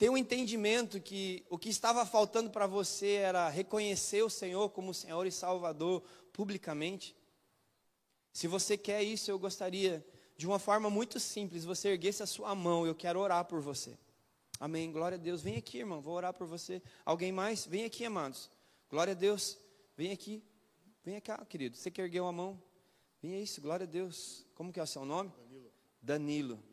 ter 0.00 0.08
um 0.08 0.16
entendimento 0.16 0.98
que 0.98 1.44
o 1.50 1.58
que 1.58 1.68
estava 1.68 2.06
faltando 2.06 2.48
para 2.48 2.66
você 2.66 3.16
era 3.16 3.50
reconhecer 3.50 4.22
o 4.22 4.30
Senhor 4.30 4.70
como 4.70 4.94
Senhor 4.94 5.26
e 5.26 5.30
Salvador 5.30 6.02
publicamente? 6.32 7.14
Se 8.32 8.48
você 8.48 8.78
quer 8.78 9.02
isso, 9.02 9.30
eu 9.30 9.38
gostaria, 9.38 10.02
de 10.38 10.46
uma 10.46 10.58
forma 10.58 10.88
muito 10.88 11.20
simples, 11.20 11.66
você 11.66 11.90
erguesse 11.90 12.22
a 12.22 12.26
sua 12.26 12.54
mão, 12.54 12.86
eu 12.86 12.94
quero 12.94 13.20
orar 13.20 13.44
por 13.44 13.60
você. 13.60 13.98
Amém. 14.58 14.90
Glória 14.90 15.16
a 15.16 15.20
Deus. 15.20 15.42
Vem 15.42 15.58
aqui, 15.58 15.80
irmão, 15.80 16.00
vou 16.00 16.14
orar 16.14 16.32
por 16.32 16.46
você. 16.46 16.80
Alguém 17.04 17.30
mais? 17.30 17.66
Vem 17.66 17.84
aqui, 17.84 18.06
amados. 18.06 18.50
Glória 18.88 19.10
a 19.10 19.14
Deus. 19.14 19.58
Vem 19.98 20.12
aqui. 20.12 20.42
Vem 21.04 21.20
cá, 21.20 21.44
querido. 21.44 21.76
Você 21.76 21.90
que 21.90 22.00
ergueu 22.00 22.26
a 22.26 22.32
mão? 22.32 22.58
Vem 23.20 23.42
isso, 23.42 23.60
glória 23.60 23.84
a 23.84 23.86
Deus. 23.86 24.46
Como 24.54 24.72
que 24.72 24.80
é 24.80 24.82
o 24.82 24.86
seu 24.86 25.04
nome? 25.04 25.30
Danilo. 25.36 25.72
Danilo. 26.00 26.64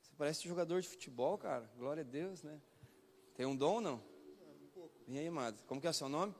Você 0.00 0.12
parece 0.16 0.48
jogador 0.48 0.80
de 0.80 0.88
futebol, 0.88 1.36
cara. 1.36 1.70
Glória 1.76 2.00
a 2.00 2.04
Deus, 2.04 2.42
né? 2.42 2.58
Tem 3.40 3.46
um 3.46 3.56
dom 3.56 3.76
ou 3.76 3.80
não? 3.80 4.02
Vem 5.08 5.20
aí, 5.20 5.28
amado. 5.28 5.64
Como 5.66 5.80
que 5.80 5.86
é 5.86 5.90
o 5.90 5.94
seu 5.94 6.10
nome? 6.10 6.34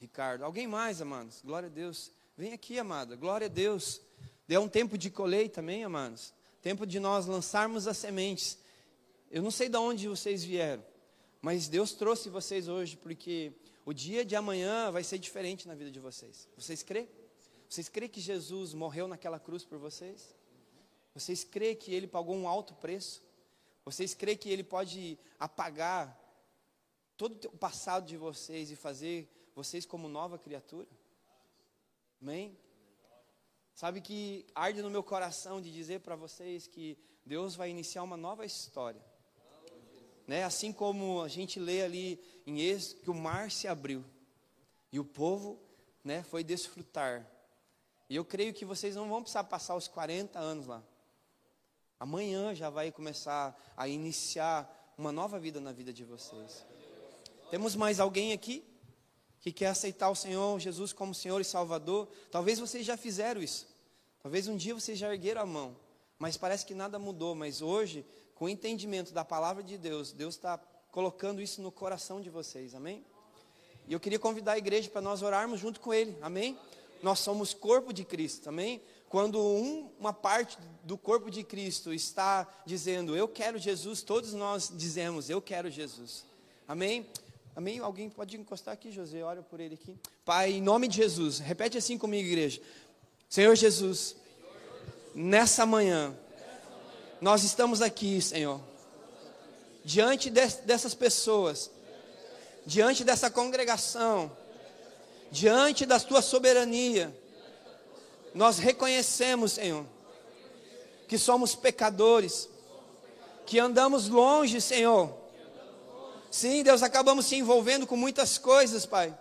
Ricardo. 0.00 0.44
Alguém 0.44 0.66
mais, 0.66 1.00
amados? 1.00 1.40
Glória 1.40 1.68
a 1.68 1.70
Deus. 1.70 2.10
Vem 2.36 2.52
aqui, 2.52 2.76
amada. 2.76 3.14
Glória 3.14 3.44
a 3.44 3.48
Deus. 3.48 4.00
Dê 4.44 4.58
um 4.58 4.68
tempo 4.68 4.98
de 4.98 5.10
colheita 5.10 5.54
também, 5.54 5.84
amados. 5.84 6.34
Tempo 6.60 6.88
de 6.88 6.98
nós 6.98 7.26
lançarmos 7.26 7.86
as 7.86 7.98
sementes. 7.98 8.58
Eu 9.30 9.42
não 9.42 9.50
sei 9.52 9.68
de 9.68 9.76
onde 9.76 10.08
vocês 10.08 10.42
vieram, 10.42 10.84
mas 11.40 11.68
Deus 11.68 11.92
trouxe 11.92 12.28
vocês 12.28 12.66
hoje 12.66 12.96
porque 12.96 13.52
o 13.86 13.92
dia 13.92 14.24
de 14.24 14.34
amanhã 14.34 14.90
vai 14.90 15.04
ser 15.04 15.20
diferente 15.20 15.68
na 15.68 15.76
vida 15.76 15.92
de 15.92 16.00
vocês. 16.00 16.48
Vocês 16.56 16.82
crê? 16.82 17.06
Vocês 17.68 17.88
crê 17.88 18.08
que 18.08 18.20
Jesus 18.20 18.74
morreu 18.74 19.06
naquela 19.06 19.38
cruz 19.38 19.64
por 19.64 19.78
vocês? 19.78 20.34
Vocês 21.14 21.44
crê 21.44 21.76
que 21.76 21.94
ele 21.94 22.08
pagou 22.08 22.34
um 22.34 22.48
alto 22.48 22.74
preço? 22.74 23.22
Vocês 23.84 24.14
crê 24.14 24.34
que 24.34 24.50
ele 24.50 24.64
pode 24.64 25.16
apagar 25.38 26.23
todo 27.16 27.48
o 27.48 27.56
passado 27.56 28.06
de 28.06 28.16
vocês 28.16 28.70
e 28.70 28.76
fazer 28.76 29.28
vocês 29.54 29.86
como 29.86 30.08
nova 30.08 30.38
criatura? 30.38 30.88
Amém? 32.20 32.56
Sabe 33.74 34.00
que 34.00 34.46
arde 34.54 34.82
no 34.82 34.90
meu 34.90 35.02
coração 35.02 35.60
de 35.60 35.72
dizer 35.72 36.00
para 36.00 36.16
vocês 36.16 36.66
que 36.66 36.96
Deus 37.24 37.56
vai 37.56 37.70
iniciar 37.70 38.02
uma 38.02 38.16
nova 38.16 38.44
história. 38.44 39.02
Né? 40.26 40.44
Assim 40.44 40.72
como 40.72 41.22
a 41.22 41.28
gente 41.28 41.58
lê 41.58 41.82
ali 41.82 42.20
em 42.46 42.60
Êxodo 42.60 43.02
que 43.02 43.10
o 43.10 43.14
mar 43.14 43.50
se 43.50 43.66
abriu 43.66 44.04
e 44.92 44.98
o 44.98 45.04
povo 45.04 45.60
né, 46.02 46.22
foi 46.22 46.44
desfrutar. 46.44 47.28
E 48.08 48.16
eu 48.16 48.24
creio 48.24 48.54
que 48.54 48.64
vocês 48.64 48.94
não 48.94 49.08
vão 49.08 49.22
precisar 49.22 49.44
passar 49.44 49.74
os 49.74 49.88
40 49.88 50.38
anos 50.38 50.66
lá. 50.66 50.82
Amanhã 51.98 52.54
já 52.54 52.70
vai 52.70 52.92
começar 52.92 53.58
a 53.76 53.88
iniciar 53.88 54.94
uma 54.96 55.10
nova 55.10 55.38
vida 55.38 55.60
na 55.60 55.72
vida 55.72 55.92
de 55.92 56.04
vocês. 56.04 56.64
Temos 57.54 57.76
mais 57.76 58.00
alguém 58.00 58.32
aqui? 58.32 58.64
que 59.40 59.52
quer 59.52 59.68
aceitar 59.68 60.10
o 60.10 60.14
Senhor 60.16 60.58
Jesus 60.58 60.92
como 60.92 61.14
Senhor 61.14 61.40
e 61.40 61.44
Salvador, 61.44 62.08
talvez 62.28 62.58
vocês 62.58 62.84
já 62.84 62.96
fizeram 62.96 63.40
isso. 63.40 63.68
Talvez 64.20 64.48
um 64.48 64.56
dia 64.56 64.74
vocês 64.74 64.98
já 64.98 65.12
ergueram 65.12 65.42
a 65.42 65.46
mão, 65.46 65.76
mas 66.18 66.36
parece 66.36 66.66
que 66.66 66.74
nada 66.74 66.98
mudou. 66.98 67.32
Mas 67.32 67.62
hoje, 67.62 68.04
com 68.34 68.46
o 68.46 68.48
entendimento 68.48 69.14
da 69.14 69.24
palavra 69.24 69.62
de 69.62 69.78
Deus, 69.78 70.10
Deus 70.10 70.34
está 70.34 70.58
colocando 70.90 71.40
isso 71.40 71.62
no 71.62 71.70
coração 71.70 72.20
de 72.20 72.28
vocês, 72.28 72.74
amém? 72.74 73.04
E 73.86 73.92
eu 73.92 74.00
queria 74.00 74.18
convidar 74.18 74.54
a 74.54 74.58
igreja 74.58 74.90
para 74.90 75.00
nós 75.00 75.22
orarmos 75.22 75.60
junto 75.60 75.78
com 75.78 75.94
Ele, 75.94 76.18
amém? 76.20 76.58
Nós 77.04 77.20
somos 77.20 77.54
corpo 77.54 77.92
de 77.92 78.04
Cristo, 78.04 78.48
amém? 78.48 78.82
Quando 79.08 79.40
um, 79.40 79.92
uma 80.00 80.12
parte 80.12 80.58
do 80.82 80.98
corpo 80.98 81.30
de 81.30 81.44
Cristo 81.44 81.94
está 81.94 82.52
dizendo, 82.66 83.16
eu 83.16 83.28
quero 83.28 83.60
Jesus, 83.60 84.02
todos 84.02 84.32
nós 84.32 84.72
dizemos, 84.74 85.30
eu 85.30 85.40
quero 85.40 85.70
Jesus, 85.70 86.26
amém? 86.66 87.06
Amém? 87.56 87.78
Alguém 87.78 88.10
pode 88.10 88.36
encostar 88.36 88.74
aqui, 88.74 88.90
José? 88.90 89.22
Ora 89.22 89.40
por 89.40 89.60
ele 89.60 89.74
aqui. 89.74 89.96
Pai, 90.24 90.54
em 90.54 90.60
nome 90.60 90.88
de 90.88 90.96
Jesus, 90.96 91.38
repete 91.38 91.78
assim 91.78 91.96
comigo, 91.96 92.26
igreja. 92.26 92.60
Senhor 93.28 93.54
Jesus, 93.54 94.16
nessa 95.14 95.64
manhã, 95.64 96.12
nós 97.20 97.44
estamos 97.44 97.80
aqui, 97.80 98.20
Senhor, 98.20 98.60
diante 99.84 100.30
dessas 100.30 100.94
pessoas, 100.94 101.70
diante 102.66 103.04
dessa 103.04 103.30
congregação, 103.30 104.36
diante 105.30 105.86
da 105.86 106.00
tua 106.00 106.22
soberania, 106.22 107.16
nós 108.34 108.58
reconhecemos, 108.58 109.52
Senhor, 109.52 109.86
que 111.06 111.16
somos 111.16 111.54
pecadores, 111.54 112.48
que 113.46 113.60
andamos 113.60 114.08
longe, 114.08 114.60
Senhor 114.60 115.23
Sim, 116.34 116.64
Deus, 116.64 116.82
acabamos 116.82 117.26
se 117.26 117.36
envolvendo 117.36 117.86
com 117.86 117.96
muitas 117.96 118.38
coisas, 118.38 118.84
Pai, 118.84 119.16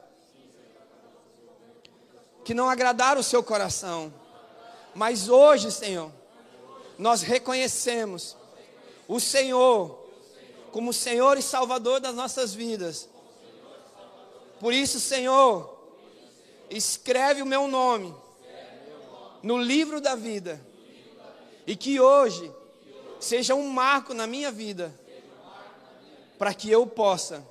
que 2.43 2.55
não 2.55 2.67
agradaram 2.67 3.21
o 3.21 3.23
seu 3.23 3.43
coração. 3.43 4.11
Mas 4.95 5.29
hoje, 5.29 5.71
Senhor, 5.71 6.11
nós 6.97 7.21
reconhecemos 7.21 8.35
o 9.07 9.19
Senhor 9.19 10.09
como 10.71 10.91
Senhor 10.91 11.37
e 11.37 11.43
Salvador 11.43 11.99
das 11.99 12.15
nossas 12.15 12.55
vidas. 12.55 13.07
Por 14.59 14.73
isso, 14.73 14.99
Senhor, 14.99 15.71
escreve 16.67 17.43
o 17.43 17.45
meu 17.45 17.67
nome 17.67 18.11
no 19.43 19.59
livro 19.59 20.01
da 20.01 20.15
vida. 20.15 20.59
E 21.67 21.75
que 21.75 21.99
hoje 21.99 22.51
seja 23.19 23.53
um 23.53 23.69
marco 23.69 24.15
na 24.15 24.25
minha 24.25 24.51
vida, 24.51 24.99
para 26.43 26.53
que 26.53 26.69
eu 26.69 26.85
possa 26.85 27.41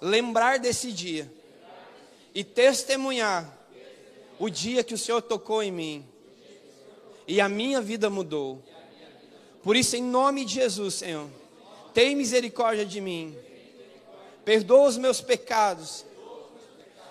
lembrar 0.00 0.60
desse 0.60 0.92
dia 0.92 1.28
e 2.32 2.44
testemunhar 2.44 3.52
o 4.38 4.48
dia 4.48 4.84
que 4.84 4.94
o 4.94 4.98
Senhor 4.98 5.20
tocou 5.20 5.64
em 5.64 5.72
mim. 5.72 6.08
E 7.26 7.40
a 7.40 7.48
minha 7.48 7.80
vida 7.80 8.08
mudou. 8.08 8.62
Por 9.64 9.74
isso, 9.74 9.96
em 9.96 10.02
nome 10.04 10.44
de 10.44 10.54
Jesus, 10.54 10.94
Senhor, 10.94 11.28
tem 11.92 12.14
misericórdia 12.14 12.86
de 12.86 13.00
mim, 13.00 13.36
perdoa 14.44 14.86
os 14.86 14.96
meus 14.96 15.20
pecados, 15.20 16.06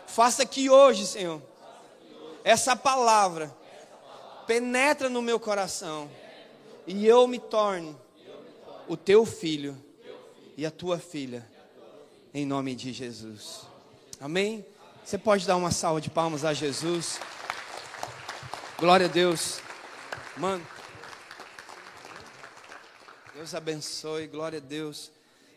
faça 0.05 0.45
que 0.45 0.69
hoje, 0.69 1.05
Senhor, 1.05 1.41
essa 2.45 2.77
palavra 2.77 3.53
penetra 4.47 5.09
no 5.09 5.21
meu 5.21 5.37
coração 5.37 6.09
e 6.87 7.05
eu 7.05 7.27
me 7.27 7.39
torne 7.39 7.93
o 8.87 8.95
teu 8.95 9.25
filho 9.25 9.85
e 10.57 10.65
a 10.65 10.71
tua 10.71 10.97
filha, 10.97 11.47
em 12.33 12.43
nome 12.43 12.73
de 12.73 12.91
Jesus. 12.91 13.61
Amém? 14.19 14.65
Você 15.05 15.15
pode 15.15 15.45
dar 15.45 15.55
uma 15.55 15.69
salva 15.69 16.01
de 16.01 16.09
palmas 16.09 16.43
a 16.43 16.51
Jesus. 16.51 17.19
Glória 18.79 19.05
a 19.05 19.09
Deus. 19.09 19.61
Mano. 20.35 20.65
Deus 23.35 23.53
abençoe, 23.53 24.25
glória 24.25 24.57
a 24.57 24.61
Deus. 24.61 25.11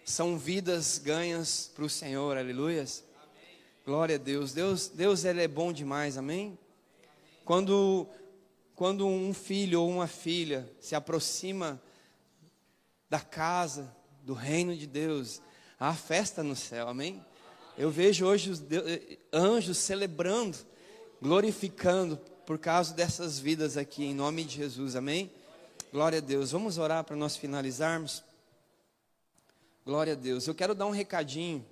São 0.05 0.39
vidas 0.39 0.99
ganhas 0.99 1.71
para 1.75 1.85
o 1.85 1.89
Senhor, 1.89 2.37
aleluias. 2.37 3.03
Glória 3.87 4.17
a 4.17 4.19
Deus. 4.19 4.53
Deus, 4.53 4.89
Deus 4.89 5.25
ele 5.25 5.43
é 5.43 5.49
bom 5.49 5.73
demais, 5.73 6.19
amém? 6.19 6.59
Quando 7.43 8.07
quando 8.75 9.07
um 9.07 9.35
filho 9.35 9.83
ou 9.83 9.91
uma 9.91 10.07
filha 10.07 10.71
se 10.81 10.95
aproxima 10.95 11.81
da 13.11 13.21
casa, 13.21 13.95
do 14.31 14.35
reino 14.35 14.77
de 14.77 14.87
Deus, 14.87 15.43
há 15.77 15.93
festa 15.93 16.41
no 16.41 16.55
céu, 16.55 16.87
amém? 16.87 17.21
Eu 17.77 17.91
vejo 17.91 18.25
hoje 18.25 18.49
os 18.49 18.63
anjos 19.33 19.77
celebrando, 19.77 20.57
glorificando 21.21 22.17
por 22.47 22.57
causa 22.57 22.95
dessas 22.95 23.41
vidas 23.41 23.77
aqui, 23.77 24.05
em 24.05 24.15
nome 24.15 24.45
de 24.45 24.55
Jesus, 24.55 24.95
amém? 24.95 25.33
Glória 25.93 26.19
a 26.19 26.21
Deus. 26.21 26.53
Vamos 26.53 26.79
orar 26.79 27.03
para 27.03 27.17
nós 27.17 27.37
finalizarmos. 27.37 28.23
Glória 29.85 30.13
a 30.13 30.17
Deus. 30.17 30.47
Eu 30.47 30.55
quero 30.55 30.77
dar 30.77 30.87
um 30.87 30.93
recadinho 30.93 31.67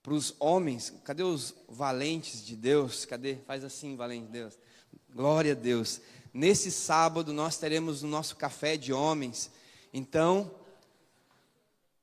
para 0.00 0.14
os 0.14 0.36
homens. 0.38 0.94
Cadê 1.02 1.24
os 1.24 1.56
valentes 1.68 2.46
de 2.46 2.54
Deus? 2.54 3.04
Cadê? 3.04 3.38
Faz 3.48 3.64
assim, 3.64 3.96
valente 3.96 4.26
de 4.26 4.32
Deus. 4.32 4.56
Glória 5.12 5.50
a 5.50 5.56
Deus. 5.56 6.00
Nesse 6.32 6.70
sábado 6.70 7.32
nós 7.32 7.58
teremos 7.58 8.04
o 8.04 8.06
nosso 8.06 8.36
café 8.36 8.76
de 8.76 8.92
homens. 8.92 9.50
Então, 9.92 10.61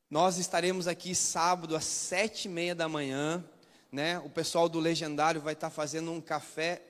nós 0.10 0.38
estaremos 0.38 0.88
aqui 0.88 1.14
sábado 1.14 1.76
às 1.76 1.84
sete 1.84 2.46
e 2.46 2.50
meia 2.50 2.74
da 2.74 2.90
manhã. 2.90 3.44
Né? 3.92 4.18
O 4.20 4.30
pessoal 4.30 4.68
do 4.68 4.80
Legendário 4.80 5.40
vai 5.40 5.54
estar 5.54 5.70
fazendo 5.70 6.12
um 6.12 6.20
café 6.20 6.82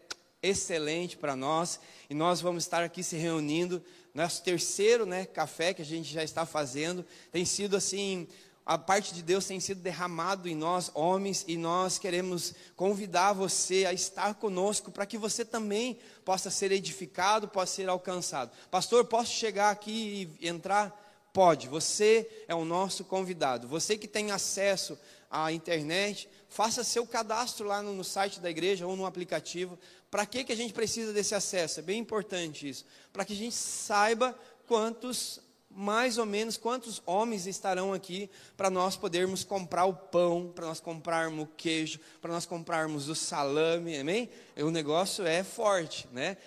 excelente 0.41 1.17
para 1.17 1.35
nós. 1.35 1.81
E 2.09 2.13
nós 2.13 2.39
vamos 2.39 2.63
estar 2.63 2.81
aqui 2.81 3.03
se 3.03 3.17
reunindo. 3.17 3.83
Nosso 4.13 4.41
terceiro 4.41 5.05
né, 5.05 5.25
café 5.25 5.73
que 5.73 5.81
a 5.81 5.85
gente 5.85 6.11
já 6.13 6.23
está 6.23 6.45
fazendo. 6.45 7.05
Tem 7.31 7.43
sido 7.43 7.75
assim 7.75 8.25
a 8.69 8.77
parte 8.77 9.15
de 9.15 9.23
Deus 9.23 9.47
tem 9.47 9.59
sido 9.59 9.81
derramado 9.81 10.47
em 10.47 10.53
nós, 10.53 10.91
homens, 10.93 11.43
e 11.47 11.57
nós 11.57 11.97
queremos 11.97 12.53
convidar 12.75 13.33
você 13.33 13.83
a 13.87 13.93
estar 13.93 14.35
conosco 14.35 14.91
para 14.91 15.07
que 15.07 15.17
você 15.17 15.43
também 15.43 15.97
possa 16.23 16.51
ser 16.51 16.71
edificado, 16.71 17.47
possa 17.47 17.77
ser 17.77 17.89
alcançado. 17.89 18.51
Pastor, 18.69 19.05
posso 19.05 19.31
chegar 19.31 19.71
aqui 19.71 20.29
e 20.39 20.47
entrar? 20.47 21.08
Pode, 21.33 21.67
você 21.67 22.29
é 22.47 22.55
o 22.55 22.65
nosso 22.65 23.03
convidado. 23.03 23.67
Você 23.67 23.97
que 23.97 24.07
tem 24.07 24.31
acesso 24.31 24.97
à 25.29 25.51
internet, 25.51 26.27
faça 26.47 26.83
seu 26.83 27.05
cadastro 27.05 27.67
lá 27.67 27.81
no, 27.83 28.03
site 28.03 28.39
da 28.39 28.49
igreja 28.49 28.87
ou 28.87 28.95
no 28.95 29.05
aplicativo. 29.05 29.77
Para 30.09 30.25
que, 30.25 30.43
que 30.43 30.51
a 30.51 30.55
gente 30.55 30.73
precisa 30.73 31.13
desse 31.13 31.35
acesso? 31.35 31.79
É 31.79 31.83
bem 31.83 31.99
importante 31.99 32.67
isso. 32.67 32.85
Para 33.13 33.23
que 33.23 33.33
a 33.33 33.35
gente 33.35 33.55
saiba 33.55 34.37
quantos 34.67 35.39
mais 35.71 36.17
ou 36.17 36.25
menos 36.25 36.57
quantos 36.57 37.01
homens 37.05 37.45
estarão 37.45 37.93
aqui 37.93 38.29
para 38.57 38.71
nós 38.71 38.97
podermos 38.97 39.43
comprar 39.43 39.85
o 39.85 39.93
pão, 39.93 40.51
para 40.53 40.65
nós 40.65 40.79
comprarmos 40.79 41.43
o 41.43 41.47
queijo, 41.55 41.99
para 42.19 42.33
nós 42.33 42.45
comprarmos 42.45 43.07
o 43.07 43.13
salame, 43.13 43.97
amém? 43.97 44.29
O 44.57 44.71
negócio 44.71 45.25
é 45.27 45.43
forte, 45.43 46.07
né? 46.11 46.37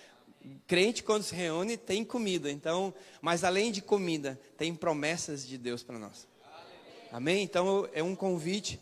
Crente 0.67 1.03
quando 1.03 1.23
se 1.23 1.33
reúne 1.33 1.77
tem 1.77 2.03
comida, 2.03 2.51
então, 2.51 2.93
mas 3.21 3.43
além 3.43 3.71
de 3.71 3.81
comida, 3.81 4.39
tem 4.57 4.75
promessas 4.75 5.47
de 5.47 5.57
Deus 5.57 5.83
para 5.83 5.97
nós. 5.97 6.27
Amém? 7.11 7.43
Então 7.43 7.87
é 7.93 8.01
um 8.01 8.15
convite. 8.15 8.79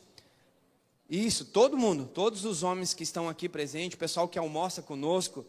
Isso, 1.09 1.45
todo 1.45 1.77
mundo, 1.77 2.05
todos 2.05 2.45
os 2.45 2.63
homens 2.63 2.93
que 2.93 3.03
estão 3.03 3.27
aqui 3.27 3.49
presentes, 3.49 3.95
o 3.95 3.99
pessoal 3.99 4.27
que 4.27 4.39
almoça 4.39 4.81
conosco, 4.81 5.45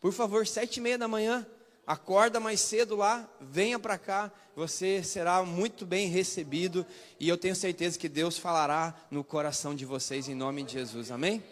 por 0.00 0.12
favor, 0.12 0.46
sete 0.46 0.76
e 0.76 0.80
meia 0.80 0.98
da 0.98 1.08
manhã, 1.08 1.46
acorda 1.86 2.38
mais 2.38 2.60
cedo 2.60 2.94
lá, 2.94 3.28
venha 3.40 3.78
para 3.78 3.98
cá, 3.98 4.30
você 4.54 5.02
será 5.02 5.42
muito 5.42 5.86
bem 5.86 6.08
recebido 6.08 6.86
e 7.18 7.28
eu 7.28 7.38
tenho 7.38 7.56
certeza 7.56 7.98
que 7.98 8.08
Deus 8.08 8.38
falará 8.38 8.94
no 9.10 9.24
coração 9.24 9.74
de 9.74 9.84
vocês 9.84 10.28
em 10.28 10.34
nome 10.34 10.62
de 10.62 10.74
Jesus, 10.74 11.10
amém? 11.10 11.42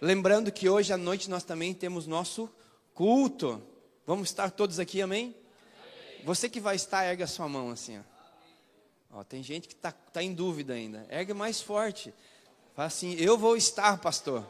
Lembrando 0.00 0.52
que 0.52 0.68
hoje 0.68 0.92
à 0.92 0.96
noite 0.96 1.30
nós 1.30 1.42
também 1.42 1.72
temos 1.72 2.06
nosso 2.06 2.50
culto, 2.94 3.60
vamos 4.06 4.28
estar 4.28 4.50
todos 4.50 4.78
aqui, 4.78 5.02
amém? 5.02 5.34
Você 6.24 6.48
que 6.48 6.60
vai 6.60 6.76
estar, 6.76 7.04
erga 7.04 7.24
a 7.24 7.28
sua 7.28 7.48
mão 7.48 7.70
assim, 7.70 7.98
ó. 7.98 9.18
ó 9.18 9.24
tem 9.24 9.42
gente 9.42 9.68
que 9.68 9.74
está 9.74 9.92
tá 9.92 10.22
em 10.22 10.32
dúvida 10.32 10.74
ainda, 10.74 11.06
ergue 11.10 11.34
mais 11.34 11.60
forte, 11.60 12.14
fala 12.74 12.86
assim: 12.86 13.14
Eu 13.18 13.36
vou 13.36 13.56
estar, 13.56 13.98
pastor. 13.98 14.46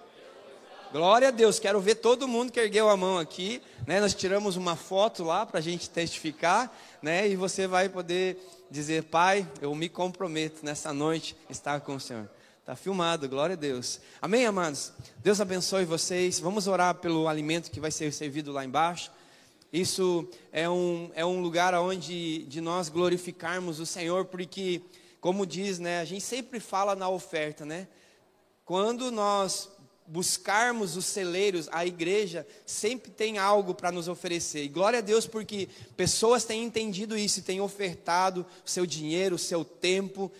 Glória 0.92 1.26
a 1.26 1.30
Deus, 1.32 1.58
quero 1.58 1.80
ver 1.80 1.96
todo 1.96 2.28
mundo 2.28 2.52
que 2.52 2.60
ergueu 2.60 2.88
a 2.88 2.96
mão 2.96 3.18
aqui. 3.18 3.60
Né? 3.84 3.98
Nós 3.98 4.14
tiramos 4.14 4.54
uma 4.54 4.76
foto 4.76 5.24
lá 5.24 5.44
para 5.44 5.58
a 5.58 5.62
gente 5.62 5.90
testificar, 5.90 6.72
né? 7.02 7.26
e 7.28 7.34
você 7.34 7.66
vai 7.66 7.88
poder 7.88 8.38
dizer: 8.70 9.02
Pai, 9.04 9.50
eu 9.60 9.74
me 9.74 9.88
comprometo 9.88 10.64
nessa 10.64 10.92
noite 10.92 11.36
estar 11.50 11.80
com 11.80 11.96
o 11.96 12.00
Senhor. 12.00 12.30
Está 12.64 12.74
filmado, 12.74 13.28
glória 13.28 13.52
a 13.52 13.56
Deus. 13.56 14.00
Amém, 14.22 14.46
amados? 14.46 14.90
Deus 15.18 15.38
abençoe 15.38 15.84
vocês. 15.84 16.40
Vamos 16.40 16.66
orar 16.66 16.94
pelo 16.94 17.28
alimento 17.28 17.70
que 17.70 17.78
vai 17.78 17.90
ser 17.90 18.10
servido 18.10 18.52
lá 18.52 18.64
embaixo. 18.64 19.12
Isso 19.70 20.26
é 20.50 20.66
um, 20.66 21.10
é 21.14 21.26
um 21.26 21.42
lugar 21.42 21.74
onde 21.74 22.44
de 22.44 22.62
nós 22.62 22.88
glorificarmos 22.88 23.80
o 23.80 23.84
Senhor, 23.84 24.24
porque, 24.24 24.80
como 25.20 25.44
diz, 25.44 25.78
né, 25.78 26.00
a 26.00 26.06
gente 26.06 26.22
sempre 26.22 26.58
fala 26.58 26.96
na 26.96 27.06
oferta, 27.06 27.66
né? 27.66 27.86
Quando 28.64 29.12
nós 29.12 29.68
buscarmos 30.06 30.96
os 30.96 31.04
celeiros, 31.04 31.68
a 31.70 31.84
igreja 31.84 32.46
sempre 32.64 33.10
tem 33.10 33.36
algo 33.36 33.74
para 33.74 33.92
nos 33.92 34.08
oferecer. 34.08 34.64
E 34.64 34.68
glória 34.68 35.00
a 35.00 35.02
Deus 35.02 35.26
porque 35.26 35.68
pessoas 35.98 36.44
têm 36.44 36.64
entendido 36.64 37.16
isso 37.16 37.40
e 37.40 37.42
têm 37.42 37.60
ofertado 37.60 38.46
o 38.64 38.70
seu 38.70 38.86
dinheiro, 38.86 39.36
o 39.36 39.38
seu 39.38 39.66
tempo, 39.66 40.32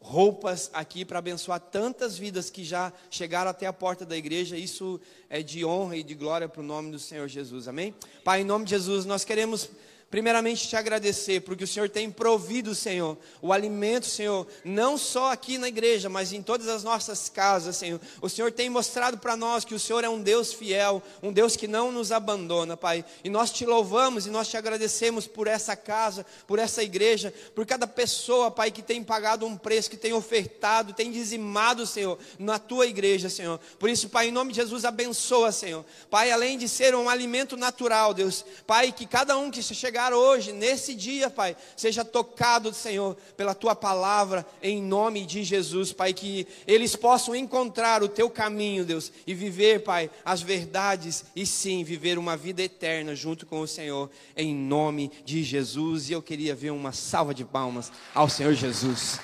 roupas 0.00 0.70
aqui 0.72 1.04
para 1.04 1.18
abençoar 1.18 1.60
tantas 1.60 2.16
vidas 2.16 2.48
que 2.48 2.64
já 2.64 2.92
chegaram 3.10 3.50
até 3.50 3.66
a 3.66 3.72
porta 3.72 4.06
da 4.06 4.16
igreja. 4.16 4.56
Isso 4.56 5.00
é 5.28 5.42
de 5.42 5.64
honra 5.64 5.96
e 5.96 6.02
de 6.02 6.14
glória 6.14 6.48
para 6.48 6.60
o 6.60 6.64
nome 6.64 6.90
do 6.90 6.98
Senhor 6.98 7.28
Jesus. 7.28 7.68
Amém? 7.68 7.94
Pai, 8.24 8.40
em 8.40 8.44
nome 8.44 8.64
de 8.64 8.70
Jesus, 8.70 9.04
nós 9.04 9.24
queremos 9.24 9.68
primeiramente 10.10 10.66
te 10.68 10.74
agradecer, 10.74 11.40
porque 11.42 11.62
o 11.62 11.68
Senhor 11.68 11.88
tem 11.88 12.10
provido, 12.10 12.74
Senhor, 12.74 13.16
o 13.40 13.52
alimento, 13.52 14.06
Senhor, 14.06 14.44
não 14.64 14.98
só 14.98 15.30
aqui 15.30 15.56
na 15.56 15.68
igreja, 15.68 16.08
mas 16.08 16.32
em 16.32 16.42
todas 16.42 16.66
as 16.66 16.82
nossas 16.82 17.28
casas, 17.28 17.76
Senhor. 17.76 18.00
O 18.20 18.28
Senhor 18.28 18.50
tem 18.50 18.68
mostrado 18.68 19.18
para 19.18 19.36
nós 19.36 19.64
que 19.64 19.74
o 19.74 19.78
Senhor 19.78 20.02
é 20.02 20.08
um 20.08 20.20
Deus 20.20 20.52
fiel, 20.52 21.00
um 21.22 21.32
Deus 21.32 21.54
que 21.54 21.68
não 21.68 21.92
nos 21.92 22.10
abandona, 22.10 22.76
Pai. 22.76 23.04
E 23.22 23.30
nós 23.30 23.52
te 23.52 23.64
louvamos 23.64 24.26
e 24.26 24.30
nós 24.30 24.48
te 24.48 24.56
agradecemos 24.56 25.28
por 25.28 25.46
essa 25.46 25.76
casa, 25.76 26.26
por 26.44 26.58
essa 26.58 26.82
igreja, 26.82 27.32
por 27.54 27.64
cada 27.64 27.86
pessoa, 27.86 28.50
Pai, 28.50 28.72
que 28.72 28.82
tem 28.82 29.04
pagado 29.04 29.46
um 29.46 29.56
preço, 29.56 29.88
que 29.88 29.96
tem 29.96 30.12
ofertado, 30.12 30.92
tem 30.92 31.12
dizimado, 31.12 31.86
Senhor, 31.86 32.18
na 32.36 32.58
tua 32.58 32.86
igreja, 32.86 33.28
Senhor. 33.28 33.60
Por 33.78 33.88
isso, 33.88 34.08
Pai, 34.08 34.28
em 34.28 34.32
nome 34.32 34.50
de 34.50 34.56
Jesus, 34.56 34.84
abençoa, 34.84 35.52
Senhor. 35.52 35.84
Pai, 36.10 36.32
além 36.32 36.58
de 36.58 36.68
ser 36.68 36.96
um 36.96 37.08
alimento 37.08 37.56
natural, 37.56 38.12
Deus, 38.12 38.44
Pai, 38.66 38.90
que 38.90 39.06
cada 39.06 39.38
um 39.38 39.52
que 39.52 39.62
chegar 39.62 39.99
hoje, 40.08 40.52
nesse 40.52 40.94
dia, 40.94 41.28
Pai, 41.28 41.54
seja 41.76 42.04
tocado, 42.04 42.72
Senhor, 42.72 43.16
pela 43.36 43.54
tua 43.54 43.74
palavra, 43.74 44.46
em 44.62 44.82
nome 44.82 45.26
de 45.26 45.44
Jesus, 45.44 45.92
Pai, 45.92 46.14
que 46.14 46.46
eles 46.66 46.96
possam 46.96 47.36
encontrar 47.36 48.02
o 48.02 48.08
teu 48.08 48.30
caminho, 48.30 48.84
Deus, 48.84 49.12
e 49.26 49.34
viver, 49.34 49.82
Pai, 49.82 50.10
as 50.24 50.40
verdades 50.40 51.24
e 51.36 51.44
sim 51.44 51.84
viver 51.84 52.16
uma 52.18 52.36
vida 52.36 52.62
eterna 52.62 53.14
junto 53.14 53.44
com 53.44 53.60
o 53.60 53.68
Senhor, 53.68 54.10
em 54.34 54.54
nome 54.54 55.12
de 55.24 55.42
Jesus. 55.42 56.08
E 56.08 56.14
eu 56.14 56.22
queria 56.22 56.54
ver 56.54 56.70
uma 56.70 56.92
salva 56.92 57.34
de 57.34 57.44
palmas 57.44 57.92
ao 58.14 58.28
Senhor 58.28 58.54
Jesus. 58.54 59.18